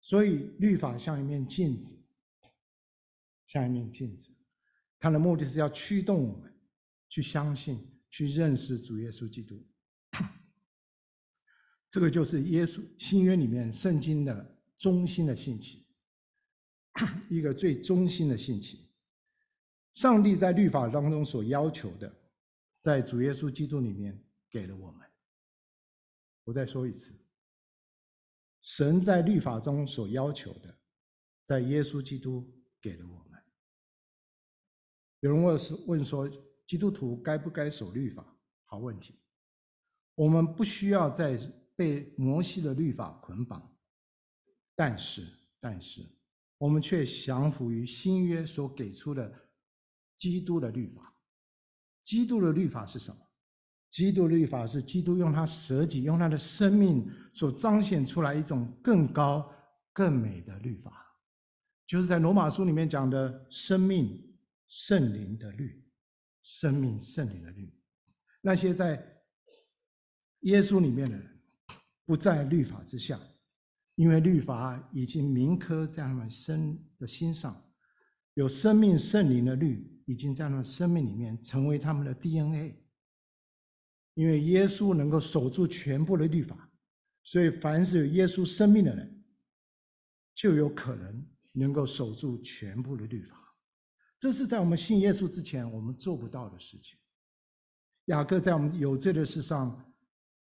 [0.03, 1.99] 所以律法像一面镜子，
[3.47, 4.31] 像一面镜子，
[4.99, 6.53] 它的目的是要驱动我们
[7.09, 9.67] 去相信、去认识主耶稣基督。
[11.91, 15.87] 这个就是耶稣新约里面圣经的中心的信息，
[17.29, 18.89] 一个最中心的信息。
[19.93, 22.11] 上帝在律法当中所要求的，
[22.81, 24.25] 在主耶稣基督里面。
[24.53, 25.09] 给了我们。
[26.43, 27.15] 我再说一次，
[28.61, 30.77] 神在律法中所要求的，
[31.45, 33.41] 在耶稣基督给了我们。
[35.21, 36.29] 有人问说：“问说
[36.67, 38.27] 基督徒该不该守律法？”
[38.67, 39.21] 好问题。
[40.17, 41.39] 我们不需要在
[41.81, 43.75] 被摩西的律法捆绑，
[44.77, 45.27] 但是，
[45.59, 46.07] 但是，
[46.59, 49.49] 我们却降服于新约所给出的
[50.19, 51.17] 基督的律法。
[52.05, 53.19] 基督的律法是什么？
[53.89, 59.51] 基督律法是基督用他舍己、用他的生命所彰显出来一种更高、
[59.91, 61.17] 更美的律法，
[61.87, 64.37] 就是在罗马书里面讲的生命
[64.69, 65.83] 圣灵的律，
[66.43, 67.75] 生命圣灵的律。
[68.43, 69.03] 那些在
[70.41, 71.40] 耶稣里面的人，
[72.11, 73.21] 不在律法之下，
[73.95, 77.65] 因为律法已经铭刻在他们身的心上，
[78.35, 82.85] 有生命圣灵的律已经在他们生命里面成为他们的 DNA。
[84.15, 86.69] 因为耶稣能够守住全部的律法，
[87.23, 89.25] 所以凡是有耶稣生命的人，
[90.35, 93.57] 就有可能能够守住全部的律法。
[94.19, 96.99] 这是在我们信耶稣之前我们做不到的事情。
[98.07, 99.95] 雅各在我们有罪的事上，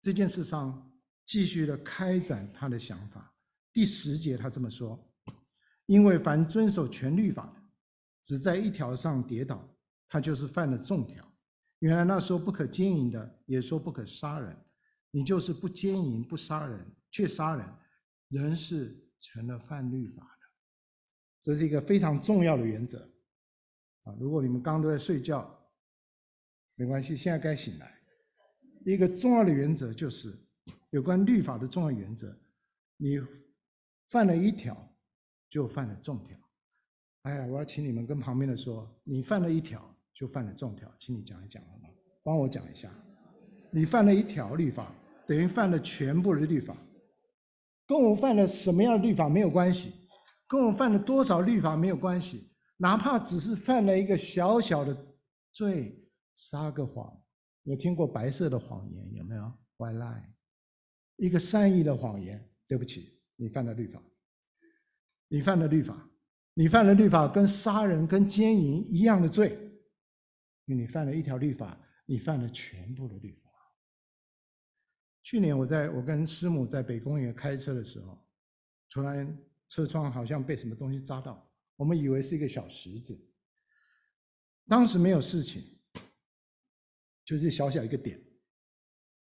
[0.01, 0.90] 这件事上
[1.31, 3.33] 继续的开展他的想法。
[3.73, 4.99] 第十节他这么说
[5.87, 7.63] ：“因为凡遵守全律法的，
[8.21, 9.73] 只在一条上跌倒，
[10.09, 11.25] 他就是犯了众条。”
[11.79, 14.57] 原来那时候不可奸淫的，也说不可杀人。
[15.13, 17.65] 你就是不奸淫、不杀人，却杀人，
[18.31, 20.47] 人是成了犯律法的。
[21.43, 23.09] 这是一个非常重要的原则
[24.03, 24.13] 啊！
[24.19, 25.49] 如果你们刚刚都在睡觉，
[26.75, 28.03] 没关系，现在该醒来。
[28.85, 30.37] 一个重要的原则就是
[30.91, 32.35] 有关律法的重要原则：
[32.97, 33.21] 你
[34.09, 34.77] 犯了一条，
[35.49, 36.39] 就犯了重条。
[37.23, 39.85] 哎呀，我要请你们跟旁边的说，你犯了一条。
[40.13, 41.89] 就犯了重条，请你讲一讲好吗？
[42.23, 42.93] 帮我讲一下，
[43.71, 44.93] 你犯了一条律法，
[45.27, 46.77] 等于犯了全部的律法，
[47.87, 49.95] 跟我犯了什么样的律法没有关系，
[50.47, 54.95] 跟我犯了多少律法没有关系，哪怕只是犯了一个小小的
[55.53, 57.19] 罪，撒个谎，
[57.63, 60.25] 有听过白色的谎言有没有？White lie，
[61.21, 64.03] 一个善意的谎言，对不起，你犯了律法，
[65.29, 66.11] 你犯了律法，
[66.55, 69.51] 你犯了律法，跟杀人跟奸淫一样的罪。
[70.65, 73.51] 因为你犯了一条律法，你犯了全部的律法。
[75.23, 78.27] 去年我在我跟师母在北公园开车的时候，
[78.89, 83.31] 突然车窗好像被什么东西扎到，我们以为是一个小石子，
[84.67, 85.63] 当时没有事情，
[87.27, 88.19] 就是小小一个点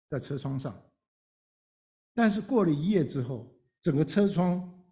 [0.08, 0.82] 在车窗上。
[2.14, 4.86] 但是过了一夜之后，整个车窗，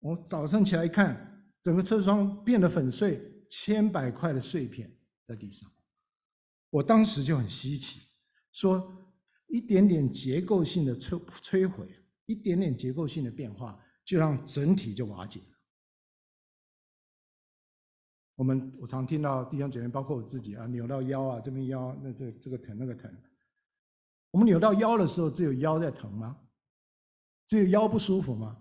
[0.00, 4.90] 我早上起来一看，整个车窗变得粉碎，千百块的碎片。
[5.26, 5.66] 在地上，
[6.68, 8.02] 我当时就很稀奇，
[8.52, 9.10] 说
[9.46, 11.88] 一点点结构性的摧摧毁，
[12.26, 15.46] 一点点结构性的变化，就让整体就瓦解了。
[18.34, 23.10] 我们我常听到弟兄姐妹，包括我自己啊，扭到腰啊，这边腰那这这个疼那个疼。
[24.30, 26.38] 我们扭到腰的时候，只有腰在疼吗？
[27.46, 28.60] 只有腰不舒服吗？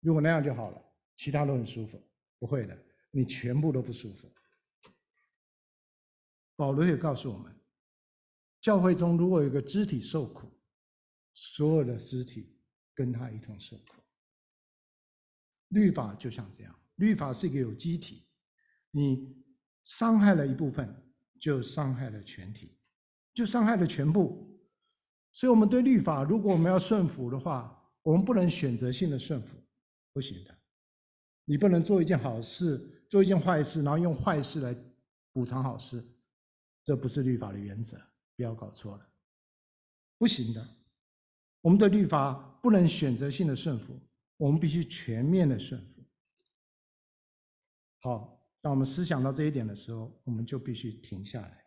[0.00, 0.82] 如果那样就好了，
[1.14, 2.02] 其他都很舒服。
[2.38, 2.76] 不会的，
[3.10, 4.28] 你全部都不舒服。
[6.56, 7.54] 保罗也告诉我们，
[8.60, 10.50] 教会中如果有个肢体受苦，
[11.34, 12.58] 所有的肢体
[12.94, 14.02] 跟他一同受苦。
[15.68, 18.26] 律法就像这样，律法是一个有机体。
[18.90, 19.42] 你
[19.84, 20.94] 伤害了一部分，
[21.40, 22.76] 就伤害了全体，
[23.32, 24.60] 就伤害了全部。
[25.32, 29.56] 所以，我们对律法，如果我们要顺服的话，我们不能选择性的顺服，
[30.12, 30.58] 不行的。
[31.44, 32.78] 你不能做一件好事，
[33.08, 34.76] 做一件坏事，然后用坏事来
[35.32, 36.02] 补偿好事，
[36.84, 37.96] 这不是律法的原则，
[38.36, 39.06] 不要搞错了，
[40.18, 40.66] 不行的。
[41.60, 43.98] 我们的律法不能选择性的顺服，
[44.36, 46.04] 我们必须全面的顺服。
[48.00, 48.38] 好。
[48.64, 51.66] 当我们思想到这一点的时候，我们就必须停下来。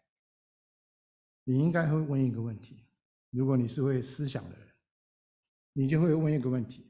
[1.44, 2.88] 你应该会问一个问题：
[3.32, 4.75] 如果你是会思想的人，
[5.78, 6.90] 你就会问一个问题：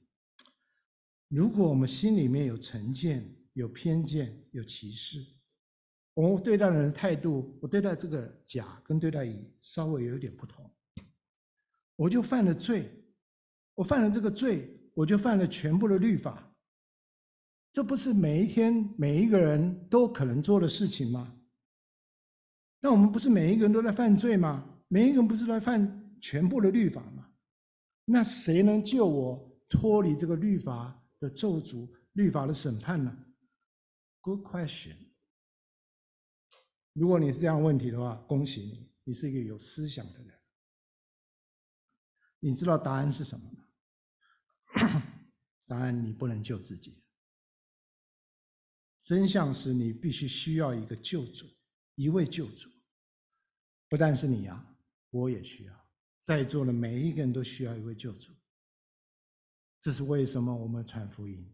[1.27, 5.25] 如果我们心里面有成见、有偏见、有歧视，
[6.13, 10.71] 我们对待人的态度，我对待这个甲跟对待乙稍微有一点不同，
[11.95, 12.91] 我就犯了罪。
[13.73, 16.55] 我犯了这个罪，我就犯了全部的律法。
[17.71, 21.35] 这不是每一天每一个人都可能做的事情吗？
[22.79, 24.79] 那我们不是每一个人都在犯罪吗？
[24.87, 27.31] 每一个人不是在犯全部的律法吗？
[28.05, 33.25] 那谁能救我脱离这个律法的咒诅、律法的审判呢
[34.21, 34.95] ？Good question。
[36.93, 40.39] 如果你是这样问题的话，恭喜你，你是一个有思想的人。
[42.39, 43.67] 你知道答案是什么吗？
[45.67, 47.03] 答案你不能救自己。
[49.01, 51.47] 真相是你必须需要一个救主，
[51.95, 52.69] 一位救主。
[53.89, 54.77] 不但是你啊，
[55.09, 55.84] 我也需要，
[56.25, 58.31] 在座的每一个人都需要一位救主。
[59.79, 61.47] 这是为什么我们传福音？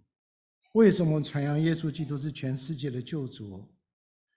[0.76, 3.69] 为什么传扬耶稣基督是全世界的救主？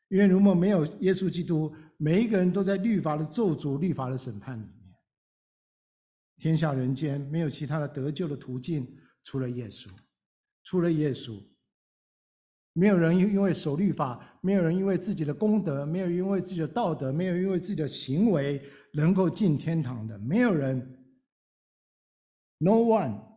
[0.08, 4.96] 因为如果没有耶稣基督，每一个人都在律法的咒诅、律法的审判里面。
[6.36, 9.88] 天下人间没有其他的得救的途径，除了耶稣，
[10.64, 11.40] 除了耶稣。
[12.72, 18.60] 没有人因为守律法，没有人因为自己的功德，没有因为自己的道德，没有因为自己的行为
[18.94, 20.18] 能够进天堂的。
[20.20, 20.80] 没有人
[22.58, 23.34] ，no one。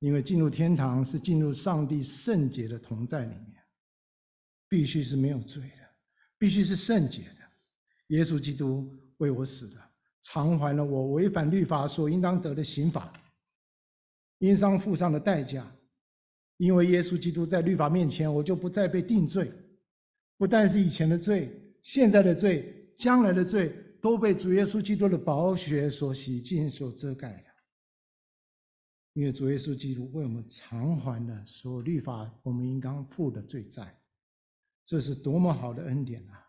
[0.00, 3.60] 因为进入天堂是进入上帝圣洁的同在里面，
[4.68, 5.90] 必须是没有罪的，
[6.38, 7.38] 必须是圣洁的。
[8.08, 9.76] 耶稣基督为我死的，
[10.22, 13.12] 偿还了我违反律法所应当得的刑罚，
[14.38, 15.68] 因伤付上的代价。
[16.58, 19.52] 因为耶稣基督在律法面前，我就不再被定罪，
[20.36, 21.50] 不但是以前的罪，
[21.82, 23.70] 现在的罪，将来的罪，
[24.02, 27.48] 都被主耶稣基督的宝血所洗净、所遮盖了。
[29.14, 34.00] 因为主耶稣基督为我们偿还了所有律法我们应当负的罪债，
[34.84, 36.44] 这是多么好的恩典啊！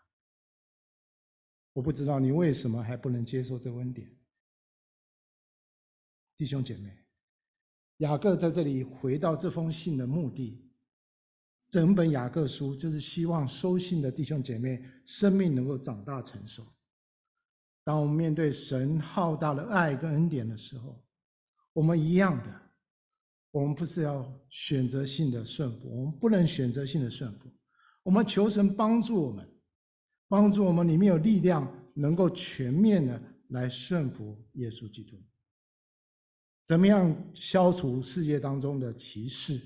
[1.74, 4.16] 我不知道你为什么还不能接受这恩典，
[6.36, 7.06] 弟兄姐妹。
[7.98, 10.69] 雅各在这里回到这封信的目的，
[11.70, 16.66] 整本雅各书就是希望收信的弟兄姐妹生命能够长大成熟。
[17.84, 21.04] 当我们面对神浩大的爱跟恩典的时候，
[21.74, 22.62] 我们一样的，
[23.52, 27.50] 我们不是要选择性的顺服，我们不能选择性的顺服。
[28.04, 29.48] 我们求神帮助我们，
[30.28, 35.22] 帮助我们里面有力量，能够全面的来顺服耶稣基督。
[36.64, 39.60] 怎么样消除世界当中的歧视？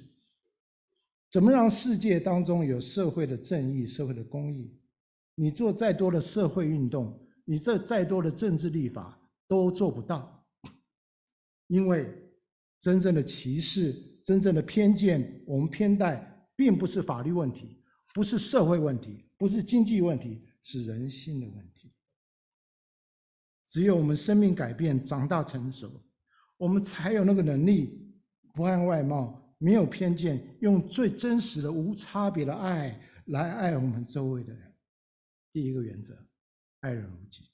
[1.34, 4.72] 怎么让世界当中有社会的正义、社会的公义？
[5.34, 10.46] 你做再多的社会运动，你这再多的政治立法都做不到，
[11.66, 12.08] 因为
[12.78, 17.82] 真正的歧视、真正的偏见，我们偏待，并不是法律问题，
[18.14, 21.92] 不是社会问题，不是经济问题，是人性的问题。
[23.66, 25.90] 只有我们生命改变、长大成熟。
[26.58, 28.14] 我们才有那个能力，
[28.54, 34.74] 不按外貌，没有偏见，用最真实的、无差别的爱来爱我们周围的人。
[35.54, 36.14] 第一个原则，
[36.82, 37.46] 爱人如己。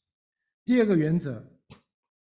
[0.66, 1.45] 第二个原则，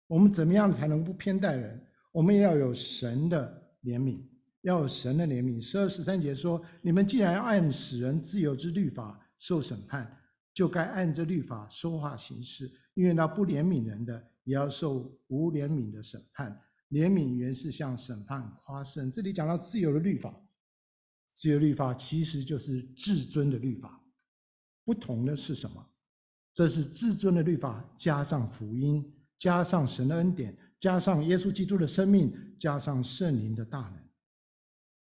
[0.05, 1.83] 我们怎么样才能不偏待人？
[2.11, 4.21] 我们也要有神的怜悯，
[4.61, 5.59] 要有神的怜悯。
[5.59, 10.15] 十二十三节说：“你们既然要按使人自由之律法受审判，
[10.53, 16.61] 就该按着律法说话行事，因为那不怜悯人的。”也要受无怜悯的审判。
[16.93, 19.11] 怜悯原是向审判夸胜。
[19.11, 20.47] 这里讲到自由的律法，
[21.31, 23.99] 自由律法其实就是至尊的律法，
[24.85, 25.89] 不同的是什么？
[26.53, 34.07] 这是至尊的律法，加上福音，加上神的恩典，加上耶稣基督的生命，加上圣灵的大能。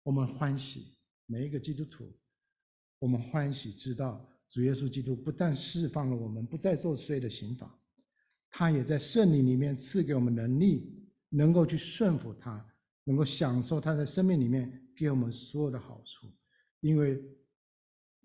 [0.03, 2.17] 我们欢喜每一个基督徒，
[2.99, 7.77] 我们欢喜知道主耶稣基督不但释放了我们，不再受罪的刑罚，
[8.49, 11.02] 他也在圣灵里面赐给我们能力，
[11.33, 12.65] 能够去顺服他，
[13.03, 16.27] 能够享受他在生命里面给我们所有的好处。
[16.81, 17.21] 因为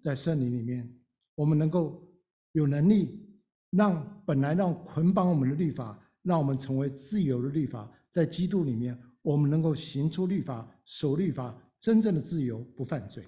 [0.01, 0.89] 在圣灵里面，
[1.35, 2.05] 我们能够。
[2.53, 3.29] 有能力
[3.71, 13.25] 让本来让捆绑我们的律法，让我们成为自由的律法，在基督里面，我们能够行出律法、守律法，真正的自由，不犯罪。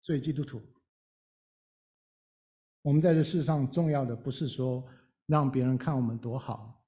[0.00, 0.62] 所以基督徒，
[2.80, 4.86] 我们在这世上重要的不是说
[5.26, 6.79] 让别人看我们多好，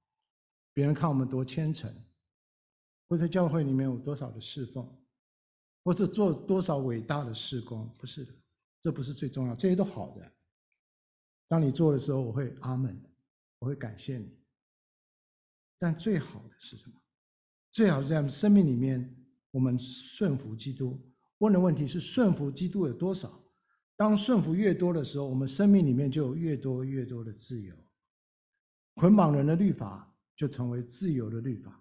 [0.75, 1.95] 别人看我们多虔诚，
[3.09, 4.89] 或在教会里面有多少的侍奉，
[5.85, 8.33] 或者做多少伟大的事工，不是的，
[8.81, 10.33] 这不是最重要，这些都好的。
[11.49, 12.99] 当你做的时候，我会阿门，
[13.59, 14.39] 我会感谢你。
[15.79, 16.95] 但最好的是什么？
[17.71, 19.15] 最好是在生命里面，
[19.51, 20.99] 我们顺服基督。
[21.39, 23.43] 问的问题是顺服基督有多少？
[23.97, 27.77] 当顺服越多的时候，我们生命里面就有越多越多的自由。
[28.95, 30.12] 捆绑人的律法
[30.43, 31.81] 就成为自由的律法。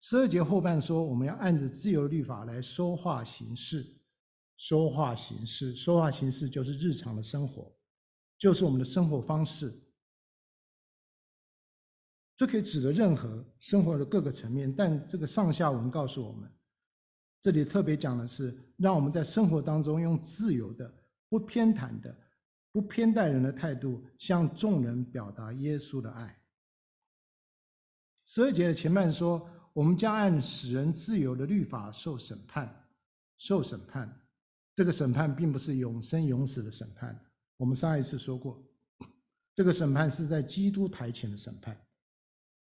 [0.00, 3.86] 十二节后半说，我们要按着自由律法来说话行事。
[4.56, 7.70] 说话行事，说话行事就是日常的生活。
[8.38, 9.70] 就是我们的生活方式，
[12.34, 14.74] 这可以指的任何生活的各个层面。
[14.74, 16.50] 但这个上下文告诉我们，
[17.38, 20.90] 这里特别讲的是，让我们在生活当中用自由的、
[21.28, 22.16] 不偏袒的、
[22.72, 26.39] 不偏待人的态度，向众人表达耶稣的爱。
[28.32, 32.88] 十二节的前半说，我们将按使人自由的律法受审判，
[33.36, 34.24] 受审判。
[34.72, 37.28] 这个审判并不是永生永死的审判。
[37.56, 38.64] 我们上一次说过，
[39.52, 41.84] 这个审判是在基督台前的审判。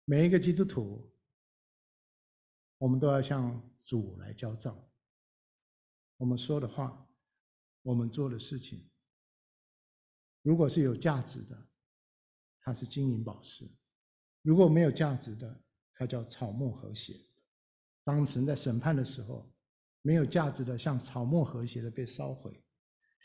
[0.07, 1.14] 每一个基督徒，
[2.78, 4.74] 我们都要向主来交账。
[6.16, 7.07] 我们说的话，
[7.82, 8.88] 我们做的事情，
[10.40, 11.68] 如果是有价值的，
[12.59, 13.66] 它是金银宝石；
[14.43, 15.64] 如果没有价值的，
[15.95, 17.14] 它叫草木和谐。
[18.05, 19.51] 当神在审判的时候，
[20.03, 22.53] 没有价值的，像草木和谐的被烧毁。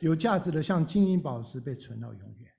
[0.02, 2.54] 有价值的，像金银宝石被存到永远。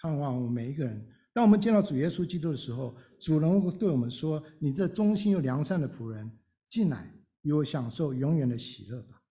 [0.00, 9.22] 盼望我们每一个人，当我们见到主耶稣基督的时候，主能够对我们说：“你这忠心又良善的仆人，进来与我享受永远的喜乐吧。”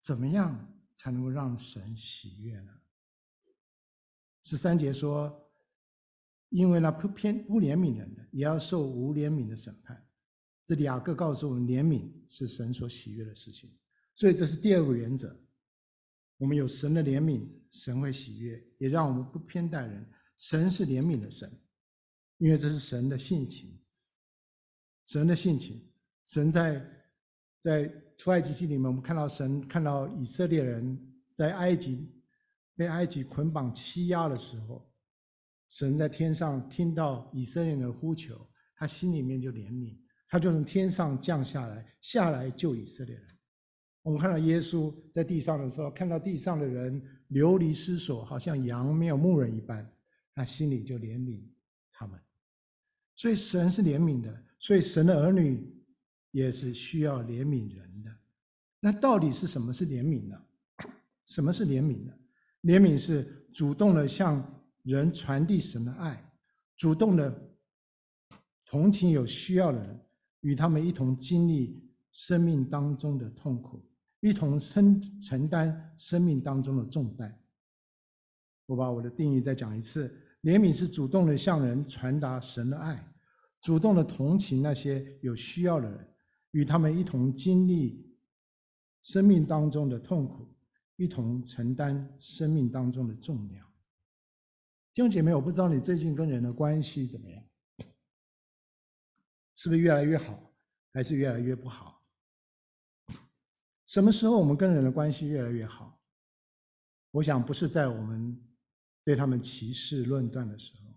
[0.00, 2.77] 怎么样才能够让神喜悦呢？
[4.48, 5.46] 十三节说
[6.48, 10.02] ：“因为那不偏不怜悯人的，也要受无怜悯的审判。”
[10.64, 13.70] 这里雅各告诉我们，怜悯是神所喜悦的事情，
[14.14, 15.38] 所以这是第二个原则。
[16.38, 20.10] 我们有神的怜悯，神会喜悦，也让我们不偏待人。
[20.38, 21.52] 神是怜悯的神，
[22.38, 23.78] 因为这是神的性情。
[25.04, 25.86] 神的性情，
[26.24, 26.82] 神在
[27.60, 30.98] 在出埃及记里面，我们看到神看到以色列人
[31.34, 32.10] 在埃及
[32.78, 34.88] 被埃及捆绑欺压的时候，
[35.68, 39.98] 神在天上听到以色列人的呼求，他心里面就怜悯。
[40.28, 43.24] 他就从天上降下来，下来救以色列人。
[44.02, 49.90] 我们看到耶稣在地上的时候，看到地上的人流离失所，好像羊没有牧人一般，
[50.32, 51.42] 他心里就怜悯
[51.92, 52.16] 他们。
[53.16, 55.68] 所以神是怜悯的，所以神的儿女
[56.30, 58.16] 也是需要怜悯人的。
[58.78, 60.40] 那到底是什么是怜悯呢？
[61.26, 62.12] 什么是怜悯呢？
[62.62, 66.32] 怜悯是主动的向人传递神的爱，
[66.76, 67.56] 主动的
[68.64, 70.04] 同情有需要的人。
[70.42, 73.84] 与他们一同经历生命当中的痛苦，
[74.20, 77.42] 一同承承担生命当中的重担。
[78.66, 80.08] 我把我的定义再讲一次：
[80.42, 83.12] 怜悯是主动的向人传达神的爱，
[83.60, 86.08] 主动的同情那些有需要的人，
[86.52, 88.16] 与他们一同经历
[89.02, 90.47] 生命当中的痛苦，
[90.98, 93.64] 一同承担生命当中的重量。
[94.92, 97.42] 弟兄姐妹，我不知道你最近跟人的关系怎么样。
[99.54, 100.52] 是不是越来越好，
[100.92, 102.04] 还是越来越不好？
[103.86, 106.00] 什么时候我们跟人的关系越来越好？
[107.12, 108.36] 我想不是在我们
[109.04, 110.94] 对他们歧视论断的时候，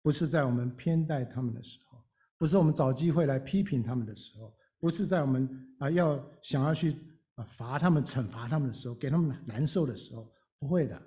[0.00, 2.04] 不是在我们偏待他们的时候，
[2.38, 6.96] 不是我们找机会来批评他们的时候，不是在我们啊要想要去
[7.44, 11.00] 罚他们、惩罚他们的时候，给他们难受的时候，不会的。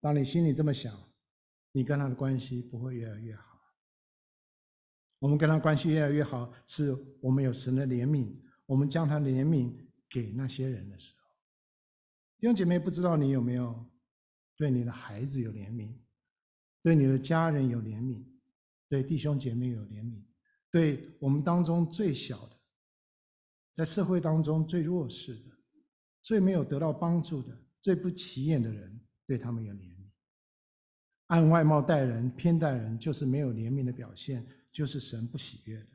[0.00, 0.96] 当你心里这么想，
[1.72, 3.58] 你跟他的关系不会越来越好。
[5.18, 8.36] 我们跟他关系越来越好，是我们有神的怜悯，
[8.66, 9.72] 我们将他的怜悯
[10.08, 11.30] 给那些人的时候。
[12.38, 13.88] 弟兄姐妹，不知道你有没有
[14.56, 15.96] 对你的孩子有怜悯，
[16.82, 18.24] 对你的家人有怜悯，
[18.88, 20.24] 对弟兄姐妹有怜悯，
[20.72, 22.56] 对我们当中最小的，
[23.72, 25.50] 在社会当中最弱势的，
[26.20, 30.10] 最没有得到帮助的，最不起眼的人，对他们有怜悯。
[31.28, 35.88] 按外貌待人，偏待人，就是没有怜悯的表现，就是神不喜悦的。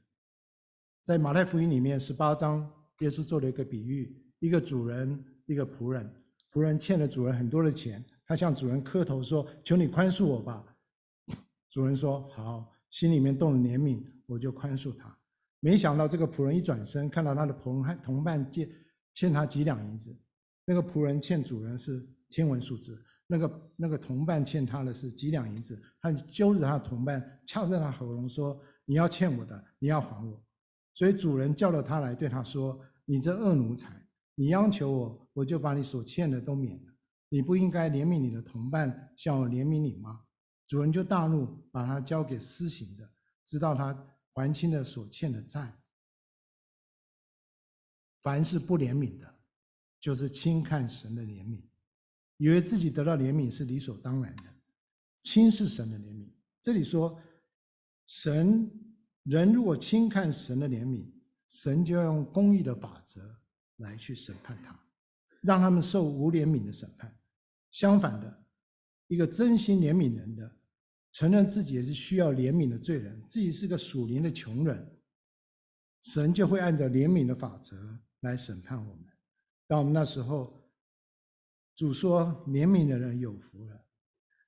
[1.04, 2.68] 在马太福音里面十八章，
[3.00, 6.24] 耶稣做了一个比喻：一个主人，一个仆人。
[6.52, 10.76] 仆人欠了主人很多的钱，他向主人磕头说：“求你宽恕我吧。
[11.70, 15.17] ”主人说：“好。”心里面动了怜悯，我就宽恕他。
[15.60, 18.70] 没想到这个仆人一转身，看到他的同同伴借
[19.14, 20.16] 欠他几两银子，
[20.66, 30.40] 那个仆人欠主人是天文数字，那个那个同伴欠他的是几两银子，他揪着他的同伴，掐着他喉咙说：“你要欠我的，你要还我。”
[30.94, 34.06] 所以主人叫了他来，对他说：“你这恶奴才，
[34.36, 36.94] 你央求我，我就把你所欠的都免了。
[37.30, 40.22] 你不应该怜悯你的同伴，像我怜悯你吗？”
[40.68, 43.10] 主人就大怒，把他交给私刑的，
[43.46, 43.94] 直到他
[44.38, 45.76] 还清了所欠的债。
[48.22, 49.36] 凡是不怜悯的，
[50.00, 51.60] 就是轻看神的怜悯，
[52.38, 54.44] 以为自己得到怜悯是理所当然的，
[55.24, 56.30] 轻视神的怜悯。
[56.62, 57.20] 这里说，
[58.06, 58.70] 神
[59.24, 61.10] 人如果轻看神的怜悯，
[61.48, 63.36] 神就要用公义的法则
[63.78, 64.80] 来去审判他，
[65.42, 67.18] 让他们受无怜悯的审判。
[67.72, 68.46] 相反的，
[69.08, 70.57] 一个真心怜悯人的。
[71.18, 74.88] 承认自己也是需要怜悯的罪人，自己是个属灵的穷人，
[76.04, 77.76] 神就会按照怜悯的法则
[78.20, 79.04] 来审判我们。
[79.66, 80.70] 当我们那时候，
[81.76, 83.84] 主说：“怜悯的人有福了，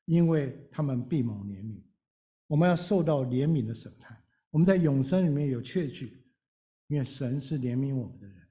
[0.06, 1.82] 因为他们必蒙怜悯。”
[2.46, 6.24] 我们要受到怜悯的审判，我们在永生里面有确据，
[6.86, 8.48] 因为神是怜悯我们的人。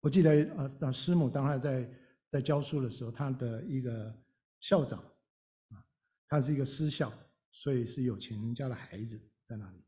[0.00, 1.88] 我记得呃，当师母当他在
[2.28, 4.20] 在教书的时候，他的一个
[4.58, 5.00] 校长。
[6.28, 7.12] 他是一个私校，
[7.52, 9.84] 所以是有钱人家的孩子在那里。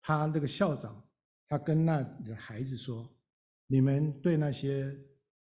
[0.00, 1.06] 他那个校长，
[1.46, 3.06] 他跟那个孩子说
[3.68, 4.98] ：“你们对那些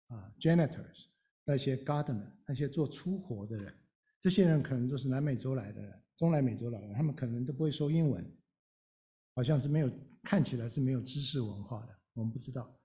[0.07, 1.05] 啊 janitors，
[1.45, 3.73] 那些 gardener，那些做粗活的人，
[4.19, 8.25] 这些人可能都是南美洲来的人，中南美洲来的人，他们可能都不会说英文，
[9.35, 9.91] 好像是没有，
[10.23, 12.75] 看起来是没有知识文化的，我们不知道。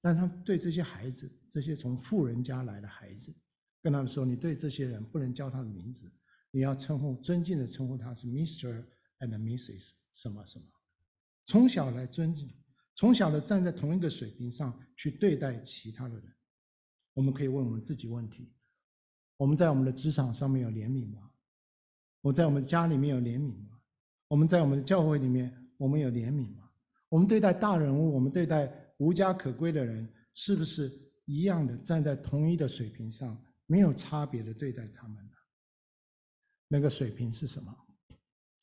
[0.00, 3.34] 但他对这些孩子，这些从富人家来的孩子，
[3.82, 6.08] 跟他们说：你对这些人不能叫他的名字。”
[6.54, 8.84] 你要称呼尊敬的称呼他是 Mr.
[9.18, 9.90] and Mrs.
[10.12, 10.64] 什么什么，
[11.44, 12.48] 从小来尊敬，
[12.94, 16.32] 从小的站在同一个水平上去对待其他的人。
[17.12, 18.52] 我们可以问我们自己问题：
[19.36, 21.28] 我们在我们的职场上面有怜悯吗？
[22.20, 23.80] 我在我们家里面有怜悯吗？
[24.28, 26.70] 我们在我们的教会里面，我们有怜悯吗？
[27.08, 30.88] 我们对待大人物，我们对待无家可归的人，是不是
[31.24, 35.18] 一样的站在同一的水平上，没有差别的对待他们？
[36.68, 37.74] 那个水平是什么？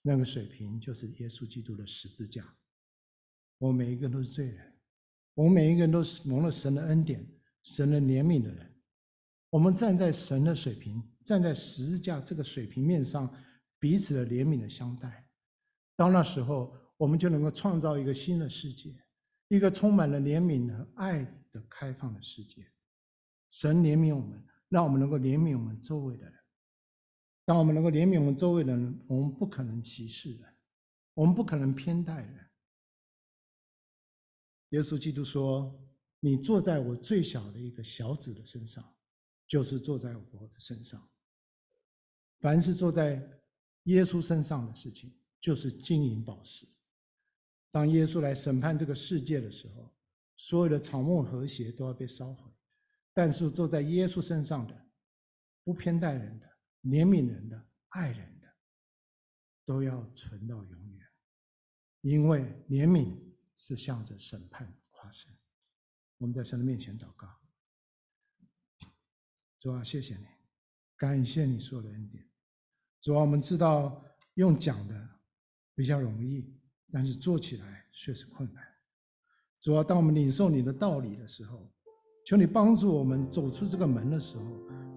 [0.01, 2.57] 那个水平就是耶稣基督的十字架。
[3.59, 4.73] 我们每一个人都是罪人，
[5.35, 7.23] 我们每一个人都是蒙了神的恩典、
[7.63, 8.67] 神的怜悯的人。
[9.51, 13.31] 我们站在神的水平，站在十字架这个水平面上，
[13.77, 15.29] 彼此的怜悯的相待。
[15.95, 18.95] 到那时候，我们就能够创造一个新的世界，
[19.49, 22.65] 一个充满了怜悯和爱的开放的世界。
[23.51, 26.40] 神怜悯我们，让我们能够怜悯我们周围的人。
[27.43, 30.55] 当我们能够怜悯我们周围的人，我们不可能歧视人，
[31.13, 32.49] 我们不可能偏待人。
[34.69, 35.77] 耶稣基督说
[36.21, 38.95] ：“你坐在我最小的一个小子的身上，
[39.47, 41.09] 就是坐在我的身上。
[42.39, 43.21] 凡是坐在
[43.83, 45.11] 耶稣身上的事情，
[45.41, 46.65] 就是金银宝石。
[47.69, 49.91] 当耶稣来审判这个世界的时候，
[50.37, 52.49] 所有的草木和谐都要被烧毁，
[53.13, 54.87] 但是坐在耶稣身上的，
[55.63, 56.49] 不偏待人的。”
[56.83, 58.47] 怜悯人的、爱人的，
[59.65, 61.07] 都要存到永远，
[62.01, 63.17] 因为怜悯
[63.55, 65.31] 是向着审判夸胜。
[66.17, 67.27] 我们在神的面前祷告，
[69.59, 70.25] 主啊，谢谢你，
[70.95, 72.27] 感谢你所有的恩典。
[72.99, 74.03] 主啊，我们知道
[74.35, 75.09] 用讲的
[75.75, 76.55] 比较容易，
[76.91, 78.63] 但是做起来却是困难。
[79.59, 81.71] 主啊，当我们领受你的道理的时候，
[82.25, 84.43] 求你帮助我们走出这个门的时候，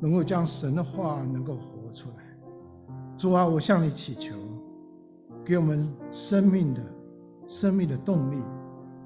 [0.01, 1.57] 能够将神的话能够
[1.95, 2.16] 出来。
[3.16, 4.34] 主啊，我向你祈求，
[5.45, 6.82] 给我们生命的、
[7.47, 8.42] 生命的动力，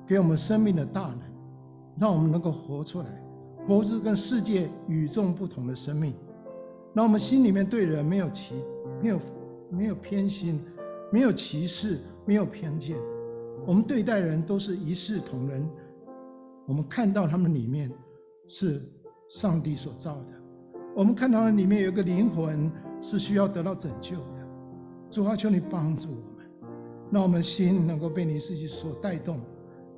[0.07, 1.21] 给我们生命的大能，
[2.01, 3.07] 让我们能够活出来，
[3.67, 6.15] 活出跟世界与众不同的生命。
[6.95, 8.65] 让我们心里面对人没有歧、
[9.03, 9.21] 没有
[9.71, 10.61] 没有偏心，
[11.13, 12.97] 没有歧视，没有偏见，
[13.67, 15.69] 我们对待人都是一视同仁。
[16.67, 17.93] 我们看到他们里面
[18.49, 18.83] 是
[19.29, 20.27] 上帝所造的，
[20.99, 22.69] 我们看到了里面有一个灵魂
[23.01, 24.49] 是需要得到拯救的。
[25.09, 26.45] 主啊，求你帮助我们，
[27.13, 29.39] 让我们的心能够被你自己所带动，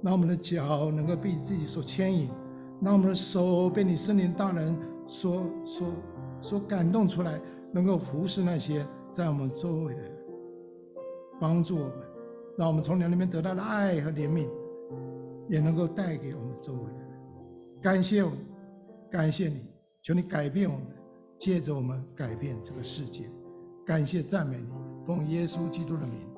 [0.03, 2.28] 让我们的脚能够被自己所牵引，
[2.82, 4.76] 让我们的手被你圣灵大人
[5.07, 5.88] 所所
[6.42, 7.40] 所感动出来，
[7.72, 10.12] 能够服侍那些在我们周围的人，
[11.40, 11.94] 帮助我们，
[12.59, 14.46] 让我们从你那边得到的爱和怜悯，
[15.48, 17.09] 也能够带给我们周围的人。
[17.80, 18.30] 感谢我，
[19.11, 19.64] 感谢你，
[20.11, 20.87] 求你改变我们，
[21.39, 23.31] 借着我们改变这个世界。
[23.87, 24.69] 感谢赞美你。
[25.07, 26.29] 奉耶稣基督的名，